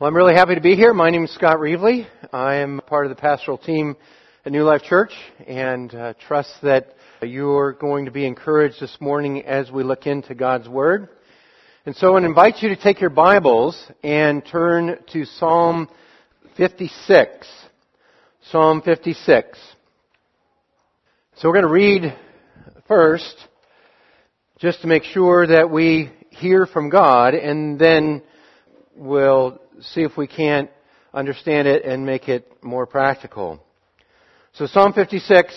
Well, 0.00 0.08
I'm 0.08 0.16
really 0.16 0.34
happy 0.34 0.56
to 0.56 0.60
be 0.60 0.74
here. 0.74 0.92
My 0.92 1.10
name 1.10 1.22
is 1.22 1.32
Scott 1.34 1.58
Reevely. 1.58 2.08
I 2.32 2.56
am 2.56 2.80
part 2.84 3.06
of 3.06 3.10
the 3.10 3.14
pastoral 3.14 3.56
team 3.56 3.94
at 4.44 4.50
New 4.50 4.64
Life 4.64 4.82
Church 4.82 5.12
and 5.46 5.94
uh, 5.94 6.14
trust 6.26 6.52
that 6.64 6.96
you're 7.22 7.74
going 7.74 8.06
to 8.06 8.10
be 8.10 8.26
encouraged 8.26 8.80
this 8.80 8.96
morning 8.98 9.44
as 9.44 9.70
we 9.70 9.84
look 9.84 10.08
into 10.08 10.34
God's 10.34 10.68
Word. 10.68 11.10
And 11.86 11.94
so 11.94 12.16
I 12.16 12.24
invite 12.24 12.56
you 12.60 12.70
to 12.70 12.76
take 12.76 13.00
your 13.00 13.08
Bibles 13.08 13.80
and 14.02 14.44
turn 14.44 14.98
to 15.12 15.24
Psalm 15.26 15.88
56. 16.56 17.46
Psalm 18.50 18.82
56. 18.82 19.56
So 21.36 21.48
we're 21.48 21.54
going 21.54 21.66
to 21.66 21.72
read 21.72 22.18
first, 22.88 23.36
just 24.58 24.80
to 24.80 24.88
make 24.88 25.04
sure 25.04 25.46
that 25.46 25.70
we 25.70 26.10
hear 26.30 26.66
from 26.66 26.90
God, 26.90 27.34
and 27.34 27.78
then 27.78 28.24
we'll 28.96 29.60
see 29.80 30.02
if 30.02 30.16
we 30.16 30.26
can't 30.26 30.70
understand 31.12 31.68
it 31.68 31.84
and 31.84 32.04
make 32.04 32.28
it 32.28 32.50
more 32.62 32.86
practical. 32.86 33.62
So 34.54 34.66
Psalm 34.66 34.92
56, 34.92 35.54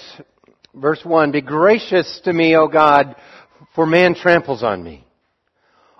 verse 0.75 1.01
1, 1.03 1.31
Be 1.31 1.41
gracious 1.41 2.21
to 2.23 2.33
me, 2.33 2.55
O 2.55 2.67
God, 2.67 3.15
for 3.75 3.85
man 3.85 4.15
tramples 4.15 4.63
on 4.63 4.83
me. 4.83 5.05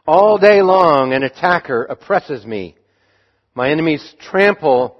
All 0.06 0.38
day 0.38 0.62
long 0.62 1.14
an 1.14 1.23
attacker 1.23 1.84
oppresses 1.84 2.45
me. 2.45 2.76
My 3.54 3.72
enemies 3.72 4.16
trample 4.20 4.98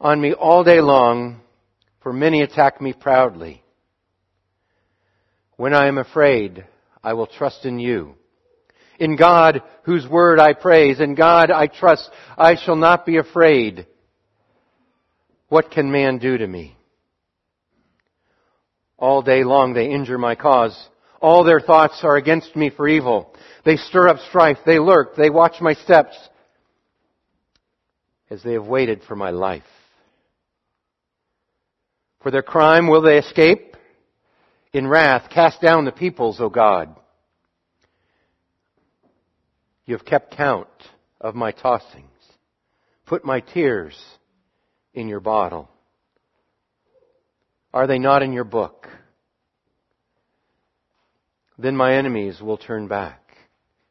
on 0.00 0.20
me 0.20 0.32
all 0.32 0.64
day 0.64 0.80
long, 0.80 1.40
for 2.02 2.12
many 2.12 2.42
attack 2.42 2.80
me 2.80 2.92
proudly. 2.92 3.62
When 5.56 5.74
I 5.74 5.88
am 5.88 5.98
afraid, 5.98 6.64
I 7.02 7.12
will 7.12 7.26
trust 7.26 7.66
in 7.66 7.78
you. 7.78 8.14
In 9.00 9.16
God, 9.16 9.62
whose 9.84 10.06
word 10.06 10.38
I 10.38 10.52
praise, 10.52 11.00
in 11.00 11.14
God 11.14 11.50
I 11.50 11.66
trust, 11.66 12.08
I 12.36 12.54
shall 12.54 12.76
not 12.76 13.06
be 13.06 13.16
afraid. 13.16 13.86
What 15.48 15.70
can 15.70 15.90
man 15.90 16.18
do 16.18 16.36
to 16.36 16.46
me? 16.46 16.76
All 18.98 19.22
day 19.22 19.42
long 19.42 19.72
they 19.72 19.90
injure 19.90 20.18
my 20.18 20.34
cause. 20.34 20.78
All 21.22 21.44
their 21.44 21.60
thoughts 21.60 22.00
are 22.02 22.16
against 22.16 22.54
me 22.54 22.68
for 22.68 22.86
evil. 22.86 23.34
They 23.64 23.76
stir 23.76 24.08
up 24.08 24.18
strife. 24.28 24.58
They 24.66 24.78
lurk. 24.78 25.16
They 25.16 25.30
watch 25.30 25.62
my 25.62 25.72
steps 25.72 26.16
as 28.28 28.42
they 28.42 28.52
have 28.52 28.66
waited 28.66 29.02
for 29.08 29.16
my 29.16 29.30
life. 29.30 29.64
For 32.22 32.30
their 32.30 32.42
crime 32.42 32.86
will 32.86 33.00
they 33.00 33.16
escape? 33.16 33.76
In 34.74 34.86
wrath, 34.86 35.30
cast 35.30 35.62
down 35.62 35.86
the 35.86 35.90
peoples, 35.90 36.38
O 36.38 36.50
God. 36.50 36.94
You 39.90 39.96
have 39.96 40.06
kept 40.06 40.36
count 40.36 40.68
of 41.20 41.34
my 41.34 41.50
tossings. 41.50 42.04
Put 43.06 43.24
my 43.24 43.40
tears 43.40 44.00
in 44.94 45.08
your 45.08 45.18
bottle. 45.18 45.68
Are 47.74 47.88
they 47.88 47.98
not 47.98 48.22
in 48.22 48.32
your 48.32 48.44
book? 48.44 48.86
Then 51.58 51.76
my 51.76 51.96
enemies 51.96 52.40
will 52.40 52.56
turn 52.56 52.86
back 52.86 53.20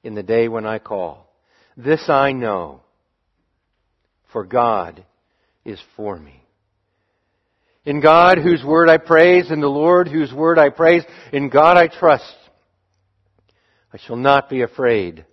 in 0.02 0.16
the 0.16 0.24
day 0.24 0.48
when 0.48 0.66
I 0.66 0.80
call. 0.80 1.30
This 1.76 2.08
I 2.08 2.32
know, 2.32 2.80
for 4.32 4.46
God 4.46 5.04
is 5.66 5.82
for 5.98 6.18
me. 6.18 6.46
In 7.84 8.00
God 8.00 8.38
whose 8.38 8.64
word 8.64 8.88
I 8.88 9.00
praise, 9.00 9.52
in 9.52 9.60
the 9.60 9.68
Lord 9.68 10.08
whose 10.08 10.32
word 10.32 10.60
I 10.60 10.70
praise, 10.70 11.04
in 11.34 11.50
God 11.50 11.76
I 11.76 11.88
trust. 11.88 12.38
I 13.92 13.98
shall 13.98 14.16
not 14.16 14.50
be 14.50 14.62
afraid. 14.62 15.26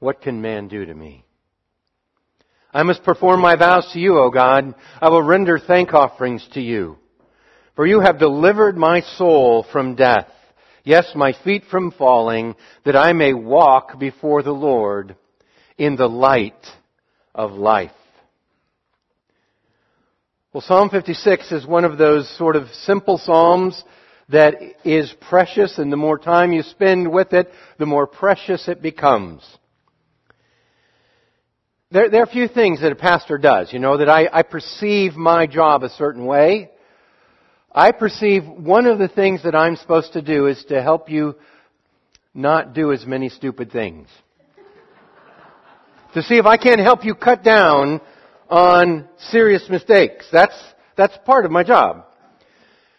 What 0.00 0.22
can 0.22 0.42
man 0.42 0.68
do 0.68 0.84
to 0.84 0.94
me? 0.94 1.24
I 2.72 2.82
must 2.82 3.02
perform 3.02 3.40
my 3.40 3.56
vows 3.56 3.90
to 3.92 3.98
you, 3.98 4.18
O 4.18 4.30
God. 4.30 4.74
I 5.00 5.10
will 5.10 5.22
render 5.22 5.58
thank 5.58 5.92
offerings 5.92 6.46
to 6.54 6.60
you. 6.60 6.96
For 7.76 7.86
you 7.86 8.00
have 8.00 8.18
delivered 8.18 8.76
my 8.76 9.02
soul 9.02 9.66
from 9.72 9.96
death. 9.96 10.28
Yes, 10.84 11.12
my 11.14 11.34
feet 11.44 11.64
from 11.70 11.90
falling, 11.90 12.54
that 12.84 12.96
I 12.96 13.12
may 13.12 13.34
walk 13.34 13.98
before 13.98 14.42
the 14.42 14.52
Lord 14.52 15.16
in 15.76 15.96
the 15.96 16.08
light 16.08 16.66
of 17.34 17.52
life. 17.52 17.90
Well, 20.52 20.62
Psalm 20.62 20.88
56 20.90 21.52
is 21.52 21.66
one 21.66 21.84
of 21.84 21.98
those 21.98 22.28
sort 22.38 22.56
of 22.56 22.68
simple 22.68 23.18
psalms 23.18 23.84
that 24.30 24.54
is 24.84 25.12
precious, 25.28 25.78
and 25.78 25.92
the 25.92 25.96
more 25.96 26.18
time 26.18 26.52
you 26.52 26.62
spend 26.62 27.10
with 27.12 27.32
it, 27.32 27.50
the 27.78 27.86
more 27.86 28.06
precious 28.06 28.66
it 28.66 28.80
becomes. 28.80 29.42
There, 31.92 32.08
there, 32.08 32.20
are 32.20 32.24
a 32.24 32.30
few 32.30 32.46
things 32.46 32.82
that 32.82 32.92
a 32.92 32.94
pastor 32.96 33.36
does, 33.36 33.72
you 33.72 33.80
know, 33.80 33.96
that 33.96 34.08
I, 34.08 34.28
I 34.32 34.42
perceive 34.44 35.16
my 35.16 35.48
job 35.48 35.82
a 35.82 35.88
certain 35.88 36.24
way. 36.24 36.70
I 37.74 37.90
perceive 37.90 38.46
one 38.46 38.86
of 38.86 39.00
the 39.00 39.08
things 39.08 39.42
that 39.42 39.56
I'm 39.56 39.74
supposed 39.74 40.12
to 40.12 40.22
do 40.22 40.46
is 40.46 40.64
to 40.68 40.80
help 40.80 41.10
you 41.10 41.34
not 42.32 42.74
do 42.74 42.92
as 42.92 43.04
many 43.04 43.28
stupid 43.28 43.72
things. 43.72 44.06
to 46.14 46.22
see 46.22 46.36
if 46.36 46.46
I 46.46 46.56
can't 46.56 46.78
help 46.78 47.04
you 47.04 47.16
cut 47.16 47.42
down 47.42 48.00
on 48.48 49.08
serious 49.18 49.68
mistakes. 49.68 50.26
That's, 50.30 50.54
that's 50.96 51.18
part 51.26 51.44
of 51.44 51.50
my 51.50 51.64
job. 51.64 52.04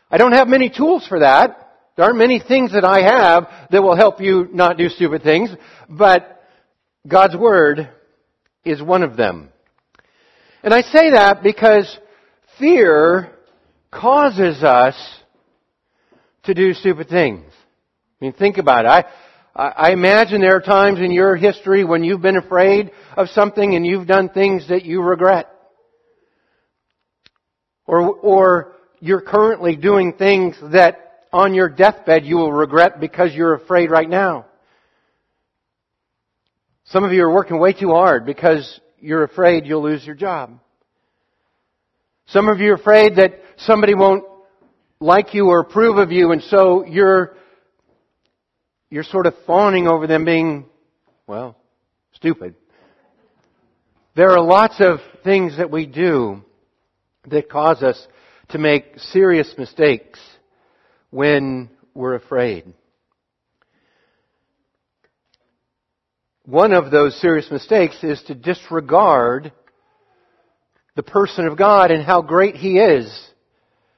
I 0.09 0.17
don't 0.17 0.33
have 0.33 0.49
many 0.49 0.69
tools 0.69 1.07
for 1.07 1.19
that. 1.19 1.77
There 1.95 2.03
aren't 2.03 2.17
many 2.17 2.41
things 2.45 2.73
that 2.73 2.83
I 2.83 3.03
have 3.03 3.47
that 3.71 3.81
will 3.81 3.95
help 3.95 4.19
you 4.19 4.49
not 4.51 4.77
do 4.77 4.89
stupid 4.89 5.23
things, 5.23 5.49
but 5.89 6.43
God's 7.07 7.37
Word 7.37 7.89
is 8.63 8.81
one 8.81 9.03
of 9.03 9.17
them. 9.17 9.49
And 10.63 10.73
I 10.73 10.81
say 10.81 11.11
that 11.11 11.41
because 11.43 11.97
fear 12.59 13.31
causes 13.91 14.63
us 14.63 14.95
to 16.43 16.53
do 16.53 16.73
stupid 16.73 17.09
things. 17.09 17.51
I 17.51 18.25
mean, 18.25 18.33
think 18.33 18.57
about 18.57 18.85
it. 18.85 19.05
I, 19.55 19.61
I 19.61 19.91
imagine 19.91 20.41
there 20.41 20.55
are 20.55 20.61
times 20.61 20.99
in 20.99 21.11
your 21.11 21.35
history 21.35 21.83
when 21.83 22.03
you've 22.03 22.21
been 22.21 22.37
afraid 22.37 22.91
of 23.17 23.29
something 23.29 23.75
and 23.75 23.85
you've 23.85 24.07
done 24.07 24.29
things 24.29 24.67
that 24.69 24.85
you 24.85 25.01
regret. 25.01 25.49
Or, 27.85 28.15
or 28.15 28.73
you're 28.99 29.21
currently 29.21 29.75
doing 29.75 30.13
things 30.13 30.55
that 30.71 31.25
on 31.33 31.53
your 31.53 31.69
deathbed 31.69 32.25
you 32.25 32.37
will 32.37 32.53
regret 32.53 32.99
because 32.99 33.33
you're 33.33 33.55
afraid 33.55 33.89
right 33.89 34.09
now. 34.09 34.45
Some 36.91 37.05
of 37.05 37.13
you 37.13 37.23
are 37.23 37.33
working 37.33 37.57
way 37.57 37.71
too 37.71 37.91
hard 37.91 38.25
because 38.25 38.81
you're 38.99 39.23
afraid 39.23 39.65
you'll 39.65 39.81
lose 39.81 40.05
your 40.05 40.15
job. 40.15 40.59
Some 42.25 42.49
of 42.49 42.59
you 42.59 42.71
are 42.71 42.75
afraid 42.75 43.15
that 43.15 43.39
somebody 43.59 43.95
won't 43.95 44.25
like 44.99 45.33
you 45.33 45.47
or 45.47 45.61
approve 45.61 45.97
of 45.99 46.11
you 46.11 46.33
and 46.33 46.43
so 46.43 46.85
you're, 46.85 47.37
you're 48.89 49.05
sort 49.05 49.25
of 49.25 49.35
fawning 49.47 49.87
over 49.87 50.05
them 50.05 50.25
being, 50.25 50.65
well, 51.27 51.55
stupid. 52.11 52.55
There 54.17 54.31
are 54.31 54.41
lots 54.41 54.81
of 54.81 54.99
things 55.23 55.55
that 55.55 55.71
we 55.71 55.85
do 55.85 56.43
that 57.29 57.49
cause 57.49 57.83
us 57.83 58.05
to 58.49 58.57
make 58.57 58.99
serious 58.99 59.53
mistakes 59.57 60.19
when 61.09 61.69
we're 61.93 62.15
afraid. 62.15 62.73
One 66.45 66.73
of 66.73 66.89
those 66.89 67.19
serious 67.21 67.49
mistakes 67.51 68.03
is 68.03 68.21
to 68.23 68.33
disregard 68.33 69.51
the 70.95 71.03
person 71.03 71.45
of 71.45 71.57
God 71.57 71.91
and 71.91 72.03
how 72.03 72.23
great 72.23 72.55
He 72.55 72.79
is 72.79 73.11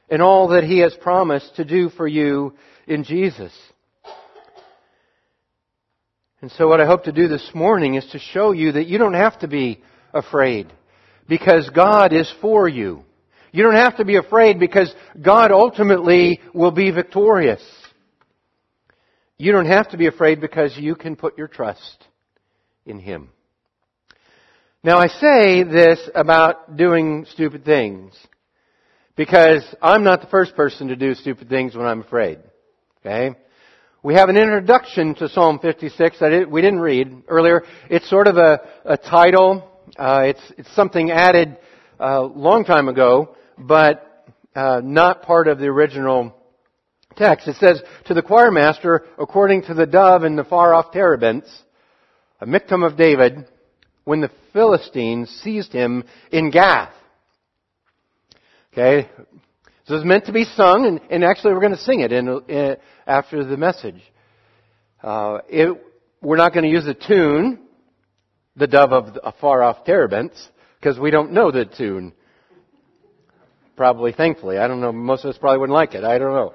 and 0.10 0.22
all 0.22 0.50
that 0.50 0.66
He 0.66 0.80
has 0.80 0.94
promised 0.96 1.56
to 1.56 1.64
do 1.64 1.90
for 1.90 2.06
you 2.06 2.54
in 2.86 3.06
Jesus. 3.06 3.54
And 6.42 6.52
so 6.52 6.68
what 6.68 6.82
I 6.82 6.86
hope 6.86 7.06
to 7.06 7.14
do 7.14 7.30
this 7.30 7.50
morning 7.54 7.96
is 7.96 8.06
to 8.08 8.20
show 8.20 8.52
you 8.52 8.74
that 8.74 8.88
you 8.88 8.98
don't 8.98 9.14
have 9.14 9.40
to 9.40 9.48
be 9.48 9.82
afraid 10.14 10.72
because 11.30 11.70
God 11.70 12.12
is 12.12 12.32
for 12.42 12.68
you. 12.68 13.06
You 13.54 13.64
don't 13.64 13.76
have 13.76 13.98
to 13.98 14.06
be 14.06 14.18
afraid 14.18 14.60
because 14.60 14.94
God 15.22 15.52
ultimately 15.52 16.42
will 16.54 16.72
be 16.72 16.92
victorious. 16.92 17.64
You 19.38 19.54
don't 19.54 19.68
have 19.68 19.92
to 19.92 19.98
be 19.98 20.08
afraid 20.08 20.42
because 20.42 20.78
you 20.78 20.96
can 20.96 21.16
put 21.16 21.38
your 21.38 21.48
trust 21.48 22.06
in 22.86 23.00
Him. 23.00 23.30
Now 24.84 24.98
I 24.98 25.08
say 25.08 25.64
this 25.64 26.10
about 26.14 26.76
doing 26.76 27.26
stupid 27.32 27.64
things 27.64 28.14
because 29.16 29.64
I'm 29.82 30.04
not 30.04 30.22
the 30.22 30.28
first 30.28 30.56
person 30.56 30.90
to 30.90 30.96
do 30.96 31.14
stupid 31.14 31.50
things 31.50 31.76
when 31.76 31.86
I'm 31.86 32.02
afraid. 32.02 32.40
Okay? 33.00 33.36
We 34.02 34.16
have 34.16 34.28
an 34.28 34.36
introduction 34.36 35.16
to 35.16 35.30
Psalm 35.30 35.60
56 35.60 36.20
that 36.20 36.50
we 36.50 36.62
didn't 36.62 36.82
read 36.82 37.24
earlier. 37.30 37.64
It's 37.90 38.10
sort 38.10 38.28
of 38.28 38.36
a, 38.36 38.60
a 38.84 38.98
title. 38.98 39.70
Uh, 39.98 40.24
it's, 40.26 40.42
it's 40.58 40.76
something 40.76 41.12
added 41.12 41.58
a 42.00 42.06
uh, 42.06 42.22
long 42.22 42.66
time 42.66 42.90
ago, 42.90 43.38
but 43.58 44.28
uh, 44.56 44.82
not 44.84 45.22
part 45.24 45.48
of 45.48 45.60
the 45.60 45.68
original 45.68 46.36
text. 47.16 47.48
It 47.48 47.56
says, 47.56 47.82
to 48.08 48.14
the 48.14 48.22
choir 48.22 48.52
master, 48.52 49.06
according 49.18 49.64
to 49.64 49.74
the 49.74 49.86
dove 49.86 50.24
and 50.24 50.38
the 50.38 50.44
far 50.44 50.74
off 50.74 50.92
terebinths, 50.92 51.50
a 52.44 52.46
miktam 52.46 52.86
of 52.86 52.98
David, 52.98 53.48
when 54.04 54.20
the 54.20 54.30
Philistines 54.52 55.30
seized 55.44 55.72
him 55.72 56.04
in 56.30 56.52
Gath. 56.52 56.94
Okay? 58.74 59.10
So 59.86 59.96
it's 59.96 60.06
meant 60.06 60.26
to 60.26 60.34
be 60.34 60.44
sung, 60.44 60.86
and, 60.86 61.00
and 61.10 61.24
actually 61.24 61.54
we're 61.54 61.62
going 61.62 61.76
to 61.76 61.82
sing 61.82 62.02
it 62.02 62.12
in, 62.12 62.28
in, 62.50 62.76
after 63.08 63.46
the 63.46 63.56
message. 63.56 64.02
Uh, 65.02 65.40
it, 65.48 65.82
we're 66.22 66.36
not 66.36 66.54
going 66.54 66.66
to 66.66 66.70
use 66.70 66.84
the 66.84 66.94
tune, 66.94 67.60
the 68.58 68.68
dove 68.68 68.92
of 68.92 69.18
a 69.24 69.32
far 69.32 69.64
off 69.64 69.86
terebinths, 69.86 70.50
because 70.80 71.00
we 71.00 71.12
don't 71.12 71.32
know 71.32 71.50
the 71.50 71.64
tune. 71.64 72.12
Probably, 73.78 74.12
thankfully. 74.12 74.58
I 74.58 74.68
don't 74.68 74.82
know, 74.82 74.92
most 74.92 75.24
of 75.24 75.30
us 75.30 75.38
probably 75.38 75.60
wouldn't 75.60 75.76
like 75.76 75.94
it. 75.96 76.04
I 76.04 76.18
don't 76.18 76.34
know. 76.34 76.54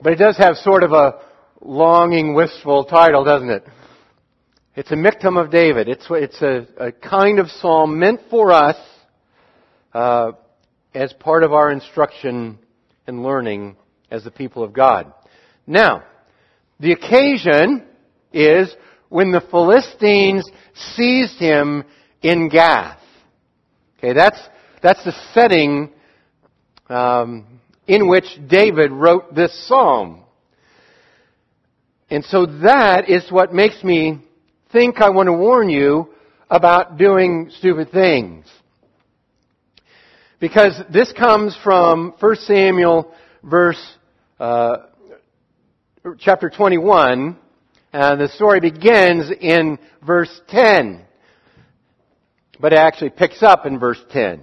But 0.00 0.14
it 0.14 0.16
does 0.16 0.36
have 0.38 0.56
sort 0.56 0.82
of 0.82 0.90
a 0.90 1.20
longing, 1.60 2.34
wistful 2.34 2.86
title, 2.86 3.22
doesn't 3.22 3.48
it? 3.48 3.64
It's 4.74 4.90
a 4.90 4.94
Michtam 4.96 5.38
of 5.38 5.50
David. 5.50 5.86
It's, 5.86 6.06
it's 6.08 6.40
a, 6.40 6.66
a 6.78 6.92
kind 6.92 7.38
of 7.38 7.50
psalm 7.50 7.98
meant 7.98 8.20
for 8.30 8.52
us 8.52 8.76
uh, 9.92 10.32
as 10.94 11.12
part 11.12 11.42
of 11.44 11.52
our 11.52 11.70
instruction 11.70 12.58
and 13.06 13.22
learning 13.22 13.76
as 14.10 14.24
the 14.24 14.30
people 14.30 14.64
of 14.64 14.72
God. 14.72 15.12
Now, 15.66 16.04
the 16.80 16.92
occasion 16.92 17.84
is 18.32 18.74
when 19.10 19.30
the 19.30 19.42
Philistines 19.42 20.50
seized 20.74 21.38
him 21.38 21.84
in 22.22 22.48
Gath. 22.48 22.98
Okay, 23.98 24.14
that's, 24.14 24.40
that's 24.82 25.04
the 25.04 25.12
setting 25.34 25.90
um, 26.88 27.60
in 27.86 28.08
which 28.08 28.24
David 28.48 28.90
wrote 28.90 29.34
this 29.34 29.68
psalm. 29.68 30.22
And 32.08 32.24
so 32.24 32.46
that 32.46 33.10
is 33.10 33.30
what 33.30 33.52
makes 33.52 33.84
me 33.84 34.20
think 34.72 35.02
I 35.02 35.10
want 35.10 35.26
to 35.26 35.34
warn 35.34 35.68
you 35.68 36.08
about 36.50 36.96
doing 36.96 37.50
stupid 37.58 37.92
things. 37.92 38.46
Because 40.40 40.80
this 40.90 41.12
comes 41.12 41.56
from 41.62 42.14
1 42.18 42.36
Samuel 42.36 43.12
verse, 43.44 43.80
uh, 44.40 44.78
chapter 46.18 46.48
21, 46.50 47.36
and 47.92 48.20
the 48.20 48.28
story 48.28 48.60
begins 48.60 49.30
in 49.40 49.78
verse 50.04 50.40
10. 50.48 51.04
But 52.58 52.72
it 52.72 52.78
actually 52.78 53.10
picks 53.10 53.42
up 53.42 53.66
in 53.66 53.78
verse 53.78 54.02
10. 54.10 54.40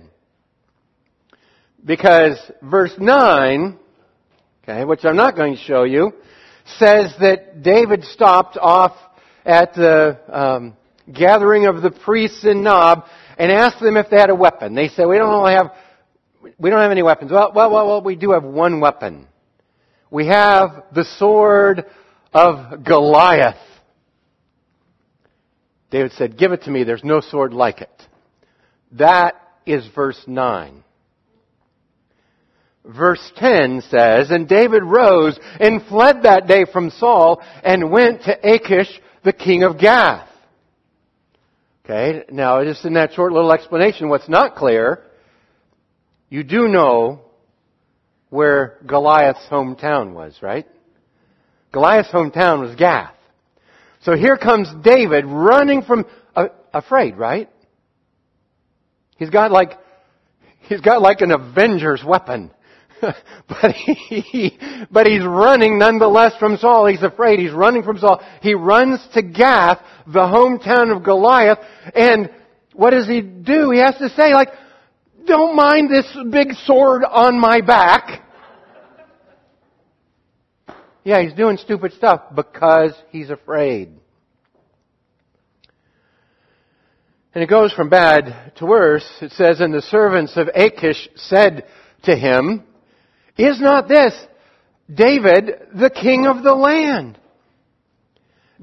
Because 1.83 2.39
verse 2.61 2.93
9, 2.99 3.79
okay, 4.63 4.85
which 4.85 5.03
I'm 5.05 5.15
not 5.15 5.35
going 5.35 5.55
to 5.55 5.61
show 5.61 5.83
you, 5.83 6.13
says 6.77 7.13
that 7.19 7.63
David 7.63 8.03
stopped 8.03 8.57
off 8.57 8.93
at 9.45 9.73
the 9.73 10.19
um, 10.27 10.77
gathering 11.11 11.65
of 11.65 11.81
the 11.81 11.91
priests 11.91 12.45
in 12.45 12.63
Nob 12.63 13.05
and 13.37 13.51
asked 13.51 13.79
them 13.79 13.97
if 13.97 14.09
they 14.09 14.17
had 14.17 14.29
a 14.29 14.35
weapon. 14.35 14.75
They 14.75 14.89
said, 14.89 15.05
we 15.05 15.17
don't 15.17 15.47
have 15.49 15.71
we 16.57 16.69
don't 16.69 16.79
have 16.79 16.91
any 16.91 17.03
weapons. 17.03 17.31
Well, 17.31 17.51
well, 17.53 17.71
well, 17.71 17.87
well, 17.87 18.01
we 18.01 18.15
do 18.15 18.31
have 18.31 18.43
one 18.43 18.79
weapon. 18.79 19.27
We 20.09 20.27
have 20.27 20.85
the 20.93 21.05
sword 21.17 21.85
of 22.33 22.83
Goliath. 22.83 23.57
David 25.91 26.11
said, 26.13 26.37
give 26.37 26.51
it 26.51 26.63
to 26.63 26.71
me. 26.71 26.83
There's 26.83 27.03
no 27.03 27.19
sword 27.19 27.53
like 27.53 27.81
it. 27.81 28.07
That 28.93 29.35
is 29.65 29.87
verse 29.93 30.21
9. 30.27 30.83
Verse 32.85 33.31
10 33.35 33.83
says, 33.89 34.31
And 34.31 34.47
David 34.47 34.83
rose 34.83 35.39
and 35.59 35.85
fled 35.87 36.23
that 36.23 36.47
day 36.47 36.65
from 36.71 36.89
Saul 36.89 37.41
and 37.63 37.91
went 37.91 38.23
to 38.23 38.37
Achish, 38.43 38.89
the 39.23 39.33
king 39.33 39.63
of 39.63 39.77
Gath. 39.77 40.27
Okay, 41.85 42.25
now 42.31 42.63
just 42.63 42.85
in 42.85 42.93
that 42.93 43.13
short 43.13 43.33
little 43.33 43.51
explanation, 43.51 44.09
what's 44.09 44.29
not 44.29 44.55
clear 44.55 45.03
you 46.29 46.43
do 46.43 46.67
know 46.67 47.21
where 48.29 48.77
Goliath's 48.85 49.45
hometown 49.49 50.13
was, 50.13 50.37
right? 50.41 50.67
Goliath's 51.71 52.09
hometown 52.09 52.61
was 52.61 52.75
Gath. 52.75 53.15
So 54.01 54.15
here 54.15 54.37
comes 54.37 54.71
David 54.83 55.25
running 55.25 55.81
from, 55.81 56.05
uh, 56.35 56.47
afraid, 56.71 57.17
right? 57.17 57.49
He's 59.17 59.31
got 59.31 59.51
like, 59.51 59.73
he's 60.61 60.81
got 60.81 61.01
like 61.01 61.21
an 61.21 61.31
Avenger's 61.31 62.03
weapon. 62.05 62.51
but 63.47 63.71
he, 63.71 64.57
but 64.91 65.07
he's 65.07 65.23
running 65.23 65.79
nonetheless 65.79 66.33
from 66.37 66.57
Saul. 66.57 66.87
He's 66.87 67.03
afraid. 67.03 67.39
He's 67.39 67.51
running 67.51 67.83
from 67.83 67.97
Saul. 67.97 68.21
He 68.41 68.53
runs 68.53 68.99
to 69.13 69.21
Gath, 69.21 69.79
the 70.07 70.19
hometown 70.19 70.95
of 70.95 71.03
Goliath, 71.03 71.59
and 71.95 72.29
what 72.73 72.91
does 72.91 73.07
he 73.07 73.21
do? 73.21 73.71
He 73.71 73.79
has 73.79 73.97
to 73.97 74.09
say 74.09 74.33
like, 74.33 74.49
don't 75.25 75.55
mind 75.55 75.89
this 75.89 76.05
big 76.31 76.53
sword 76.53 77.03
on 77.03 77.39
my 77.39 77.61
back. 77.61 78.23
Yeah, 81.03 81.21
he's 81.21 81.33
doing 81.33 81.57
stupid 81.57 81.93
stuff 81.93 82.21
because 82.35 82.93
he's 83.09 83.29
afraid. 83.29 83.89
And 87.33 87.43
it 87.43 87.49
goes 87.49 87.71
from 87.73 87.89
bad 87.89 88.53
to 88.57 88.65
worse. 88.65 89.07
It 89.21 89.31
says, 89.33 89.59
And 89.59 89.73
the 89.73 89.81
servants 89.81 90.35
of 90.35 90.49
Achish 90.53 91.09
said 91.15 91.65
to 92.03 92.15
him, 92.15 92.63
Is 93.37 93.59
not 93.59 93.87
this 93.87 94.13
David, 94.93 95.51
the 95.73 95.89
king 95.89 96.25
of 96.25 96.43
the 96.43 96.55
land? 96.55 97.17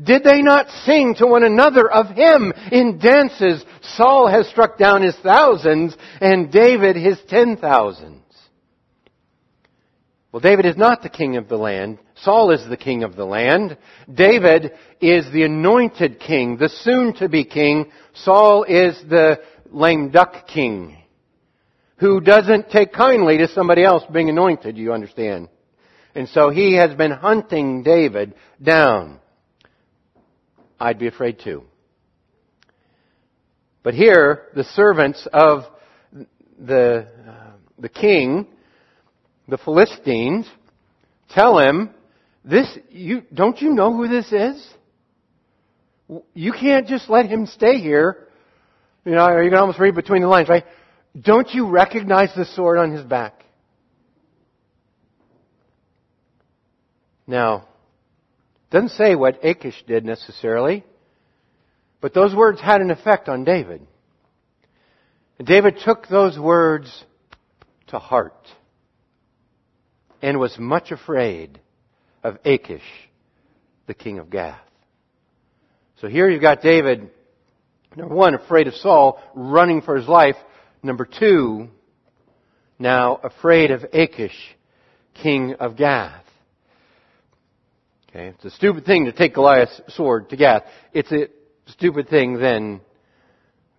Did 0.03 0.25
they 0.25 0.43
not 0.43 0.69
sing 0.85 1.15
to 1.17 1.27
one 1.27 1.43
another 1.43 1.91
of 1.91 2.09
him 2.09 2.53
in 2.71 2.99
dances? 2.99 3.65
Saul 3.81 4.29
has 4.29 4.47
struck 4.49 4.77
down 4.77 5.03
his 5.03 5.17
thousands 5.17 5.97
and 6.21 6.53
David 6.53 6.97
his 6.97 7.19
ten 7.29 7.57
thousands. 7.57 8.23
Well, 10.33 10.41
David 10.41 10.67
is 10.67 10.77
not 10.77 11.03
the 11.03 11.09
king 11.09 11.37
of 11.37 11.49
the 11.49 11.57
land. 11.57 11.99
Saul 12.17 12.51
is 12.51 12.69
the 12.69 12.77
king 12.77 13.05
of 13.05 13.17
the 13.17 13.25
land. 13.25 13.79
David 14.13 14.73
is 15.01 15.33
the 15.33 15.45
anointed 15.45 16.21
king, 16.21 16.59
the 16.59 16.69
soon 16.69 17.15
to 17.15 17.29
be 17.31 17.45
king. 17.45 17.91
Saul 18.13 18.65
is 18.65 19.03
the 19.09 19.41
lame 19.71 20.11
duck 20.11 20.47
king 20.47 20.99
who 21.99 22.21
doesn't 22.21 22.71
take 22.71 22.93
kindly 22.93 23.39
to 23.39 23.49
somebody 23.49 23.85
else 23.85 24.03
being 24.13 24.29
anointed, 24.29 24.77
you 24.77 24.93
understand. 24.93 25.49
And 26.15 26.29
so 26.29 26.51
he 26.51 26.77
has 26.77 26.95
been 26.95 27.11
hunting 27.11 27.83
David 27.83 28.35
down. 28.63 29.19
I'd 30.79 30.99
be 30.99 31.07
afraid 31.07 31.41
too. 31.43 31.65
But 33.83 33.95
here, 33.95 34.49
the 34.55 34.65
servants 34.65 35.27
of 35.33 35.65
the, 36.59 37.07
uh, 37.29 37.53
the 37.79 37.89
king, 37.89 38.49
the 39.49 39.59
Philistines, 39.59 40.47
tell 41.31 41.59
him, 41.59 41.91
this, 42.45 42.67
you, 42.91 43.23
don't 43.33 43.61
you 43.61 43.73
know 43.73 43.95
who 43.95 44.09
this 44.09 44.33
is? 44.33 44.69
You 46.35 46.53
can't 46.53 46.87
just 46.87 47.11
let 47.11 47.27
him 47.27 47.47
stay 47.47 47.79
here. 47.79 48.29
You 49.05 49.13
know, 49.13 49.41
you 49.41 49.51
can 49.51 49.59
almost 49.59 49.79
read 49.79 49.95
between 49.95 50.23
the 50.23 50.29
lines, 50.29 50.49
right? 50.49 50.65
Don't 51.19 51.49
you 51.55 51.69
recognize 51.69 52.35
the 52.35 52.45
sword 52.45 52.79
on 52.79 52.93
his 52.93 53.03
back? 53.03 53.45
Now, 57.27 57.67
doesn't 58.71 58.91
say 58.91 59.15
what 59.15 59.45
Achish 59.45 59.83
did 59.87 60.05
necessarily, 60.05 60.85
but 62.01 62.13
those 62.13 62.35
words 62.35 62.61
had 62.61 62.81
an 62.81 62.91
effect 62.91 63.29
on 63.29 63.45
David. 63.45 63.87
And 65.39 65.47
David 65.47 65.79
took 65.85 66.09
those 66.09 66.39
words 66.39 67.05
to 67.89 67.99
heart 67.99 68.47
and 70.23 70.39
was 70.39 70.59
much 70.59 70.91
afraid 70.91 71.61
of 72.23 72.39
Achish, 72.45 72.83
the 73.87 73.95
king 73.95 74.19
of 74.19 74.31
Gath. 74.31 74.61
So 76.01 76.09
here 76.09 76.29
you've 76.29 76.43
got 76.43 76.63
David, 76.63 77.11
number 77.97 78.15
one, 78.15 78.35
afraid 78.35 78.67
of 78.67 78.75
Saul, 78.75 79.21
running 79.35 79.81
for 79.83 79.97
his 79.97 80.09
life. 80.09 80.37
Number 80.87 81.05
two, 81.05 81.67
now 82.79 83.17
afraid 83.17 83.73
of 83.73 83.85
Achish, 83.93 84.57
king 85.15 85.55
of 85.55 85.77
Gath. 85.77 86.23
Okay? 88.09 88.29
It's 88.29 88.45
a 88.45 88.51
stupid 88.51 88.87
thing 88.87 89.07
to 89.07 89.13
take 89.13 89.35
Goliath's 89.35 89.81
sword 89.89 90.31
to 90.31 90.37
Gath. 90.37 90.63
It's 90.93 91.11
a 91.11 91.27
stupid 91.67 92.09
thing 92.09 92.39
then. 92.39 92.81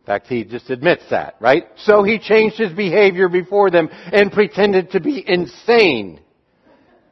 In 0.02 0.06
fact, 0.06 0.28
he 0.28 0.44
just 0.44 0.70
admits 0.70 1.04
that, 1.10 1.36
right? 1.40 1.68
So 1.78 2.04
he 2.04 2.20
changed 2.20 2.58
his 2.58 2.74
behavior 2.74 3.30
before 3.30 3.72
them 3.72 3.88
and 3.92 4.30
pretended 4.30 4.92
to 4.92 5.00
be 5.00 5.24
insane 5.26 6.20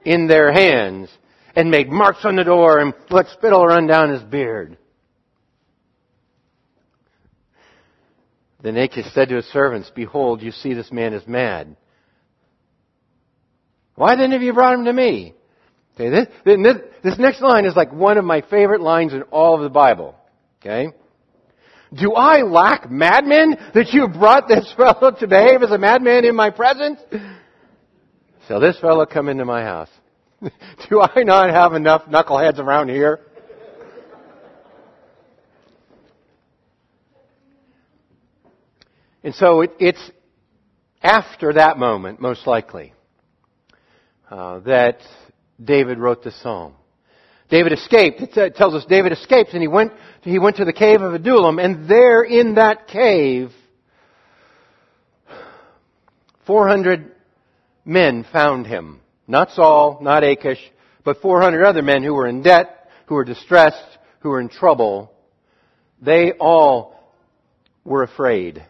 in 0.04 0.28
their 0.28 0.52
hands 0.52 1.10
and 1.56 1.72
made 1.72 1.88
marks 1.88 2.26
on 2.26 2.36
the 2.36 2.44
door 2.44 2.80
and 2.80 2.94
let 3.10 3.28
spittle 3.28 3.66
run 3.66 3.88
down 3.88 4.10
his 4.10 4.24
beard. 4.24 4.78
Then 8.66 8.78
Achish 8.78 9.06
said 9.14 9.30
to 9.30 9.36
his 9.36 9.46
servants, 9.46 9.92
Behold, 9.94 10.42
you 10.42 10.50
see 10.50 10.74
this 10.74 10.92
man 10.92 11.14
is 11.14 11.28
mad. 11.28 11.78
Why 13.94 14.16
then 14.16 14.32
have 14.32 14.42
you 14.42 14.54
brought 14.54 14.74
him 14.74 14.86
to 14.86 14.94
me? 14.94 15.36
Okay, 15.94 16.10
this, 16.10 16.28
this, 16.44 16.58
this 17.04 17.20
next 17.20 17.44
line 17.44 17.66
is 17.66 17.76
like 17.76 17.94
one 17.94 18.18
of 18.18 18.26
my 18.26 18.42
favorite 18.42 18.82
lines 18.82 19.14
in 19.14 19.22
all 19.30 19.54
of 19.54 19.62
the 19.62 19.70
Bible. 19.70 20.16
Okay? 20.60 20.88
Do 21.94 22.14
I 22.14 22.42
lack 22.42 22.90
madmen 22.90 23.56
that 23.76 23.94
you 23.94 24.08
brought 24.08 24.48
this 24.48 24.74
fellow 24.78 25.12
to 25.12 25.28
behave 25.28 25.62
as 25.62 25.70
a 25.70 25.78
madman 25.78 26.26
in 26.26 26.36
my 26.36 26.50
presence? 26.50 27.00
So 28.48 28.60
this 28.60 28.80
fellow 28.80 29.06
come 29.06 29.30
into 29.30 29.46
my 29.46 29.62
house. 29.62 29.92
Do 30.90 31.02
I 31.02 31.22
not 31.22 31.52
have 31.52 31.74
enough 31.74 32.06
knuckleheads 32.06 32.58
around 32.58 32.90
here? 32.90 33.20
And 39.26 39.34
so 39.34 39.62
it, 39.62 39.72
it's 39.80 40.12
after 41.02 41.54
that 41.54 41.80
moment, 41.80 42.22
most 42.22 42.46
likely, 42.46 42.94
uh, 44.30 44.60
that 44.60 45.00
David 45.62 45.98
wrote 45.98 46.24
the 46.24 46.30
psalm. 46.30 46.76
David 47.50 47.74
escaped. 47.74 48.22
It 48.22 48.56
tells 48.56 48.76
us 48.76 48.86
David 48.88 49.14
escaped 49.14 49.54
and 49.54 49.64
he 49.64 49.68
went, 49.68 49.94
he 50.22 50.38
went 50.38 50.58
to 50.58 50.66
the 50.66 50.74
cave 50.74 51.02
of 51.02 51.16
Adullam 51.16 51.58
and 51.58 51.90
there 51.90 52.22
in 52.22 52.54
that 52.56 52.88
cave, 52.88 53.50
400 56.46 57.12
men 57.84 58.28
found 58.32 58.68
him. 58.68 59.02
Not 59.28 59.50
Saul, 59.54 59.98
not 60.04 60.24
Achish, 60.24 60.60
but 61.04 61.20
400 61.24 61.66
other 61.66 61.82
men 61.82 62.04
who 62.04 62.14
were 62.14 62.28
in 62.28 62.44
debt, 62.44 62.92
who 63.08 63.16
were 63.16 63.26
distressed, 63.26 63.98
who 64.20 64.30
were 64.30 64.40
in 64.40 64.50
trouble. 64.50 65.12
They 66.00 66.34
all 66.34 66.96
were 67.84 68.04
afraid 68.04 68.64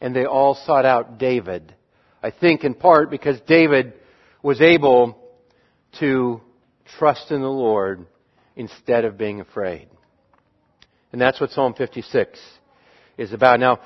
and 0.00 0.14
they 0.14 0.24
all 0.24 0.54
sought 0.54 0.84
out 0.84 1.18
David. 1.18 1.74
I 2.22 2.30
think 2.30 2.64
in 2.64 2.74
part 2.74 3.10
because 3.10 3.40
David 3.46 3.94
was 4.42 4.60
able 4.60 5.18
to 6.00 6.40
trust 6.98 7.30
in 7.30 7.40
the 7.40 7.48
Lord 7.48 8.06
instead 8.54 9.04
of 9.04 9.18
being 9.18 9.40
afraid. 9.40 9.88
And 11.12 11.20
that's 11.20 11.40
what 11.40 11.50
Psalm 11.50 11.74
56 11.74 12.38
is 13.16 13.32
about. 13.32 13.60
Now, 13.60 13.80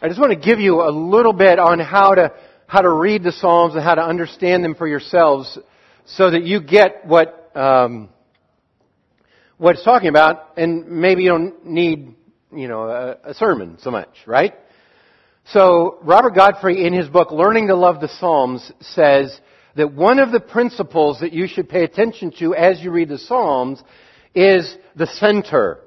I 0.00 0.08
just 0.08 0.20
want 0.20 0.32
to 0.32 0.38
give 0.38 0.60
you 0.60 0.82
a 0.82 0.90
little 0.90 1.32
bit 1.32 1.58
on 1.58 1.80
how 1.80 2.14
to, 2.14 2.32
how 2.66 2.82
to 2.82 2.90
read 2.90 3.22
the 3.22 3.32
Psalms 3.32 3.74
and 3.74 3.82
how 3.82 3.94
to 3.94 4.04
understand 4.04 4.62
them 4.62 4.74
for 4.74 4.86
yourselves 4.86 5.58
so 6.04 6.30
that 6.30 6.44
you 6.44 6.60
get 6.60 7.06
what, 7.06 7.50
um, 7.56 8.08
what 9.58 9.76
it's 9.76 9.84
talking 9.84 10.08
about 10.08 10.58
and 10.58 10.86
maybe 10.86 11.22
you 11.22 11.30
don't 11.30 11.64
need, 11.64 12.14
you 12.54 12.68
know, 12.68 12.84
a, 12.84 13.30
a 13.30 13.34
sermon 13.34 13.78
so 13.80 13.90
much, 13.90 14.10
right? 14.26 14.54
So, 15.50 15.98
Robert 16.02 16.34
Godfrey 16.34 16.84
in 16.84 16.92
his 16.92 17.08
book, 17.08 17.30
Learning 17.30 17.68
to 17.68 17.76
Love 17.76 18.00
the 18.00 18.08
Psalms, 18.08 18.72
says 18.80 19.38
that 19.76 19.92
one 19.92 20.18
of 20.18 20.32
the 20.32 20.40
principles 20.40 21.20
that 21.20 21.32
you 21.32 21.46
should 21.46 21.68
pay 21.68 21.84
attention 21.84 22.32
to 22.40 22.52
as 22.56 22.80
you 22.80 22.90
read 22.90 23.10
the 23.10 23.18
Psalms 23.18 23.80
is 24.34 24.76
the 24.96 25.06
center. 25.06 25.78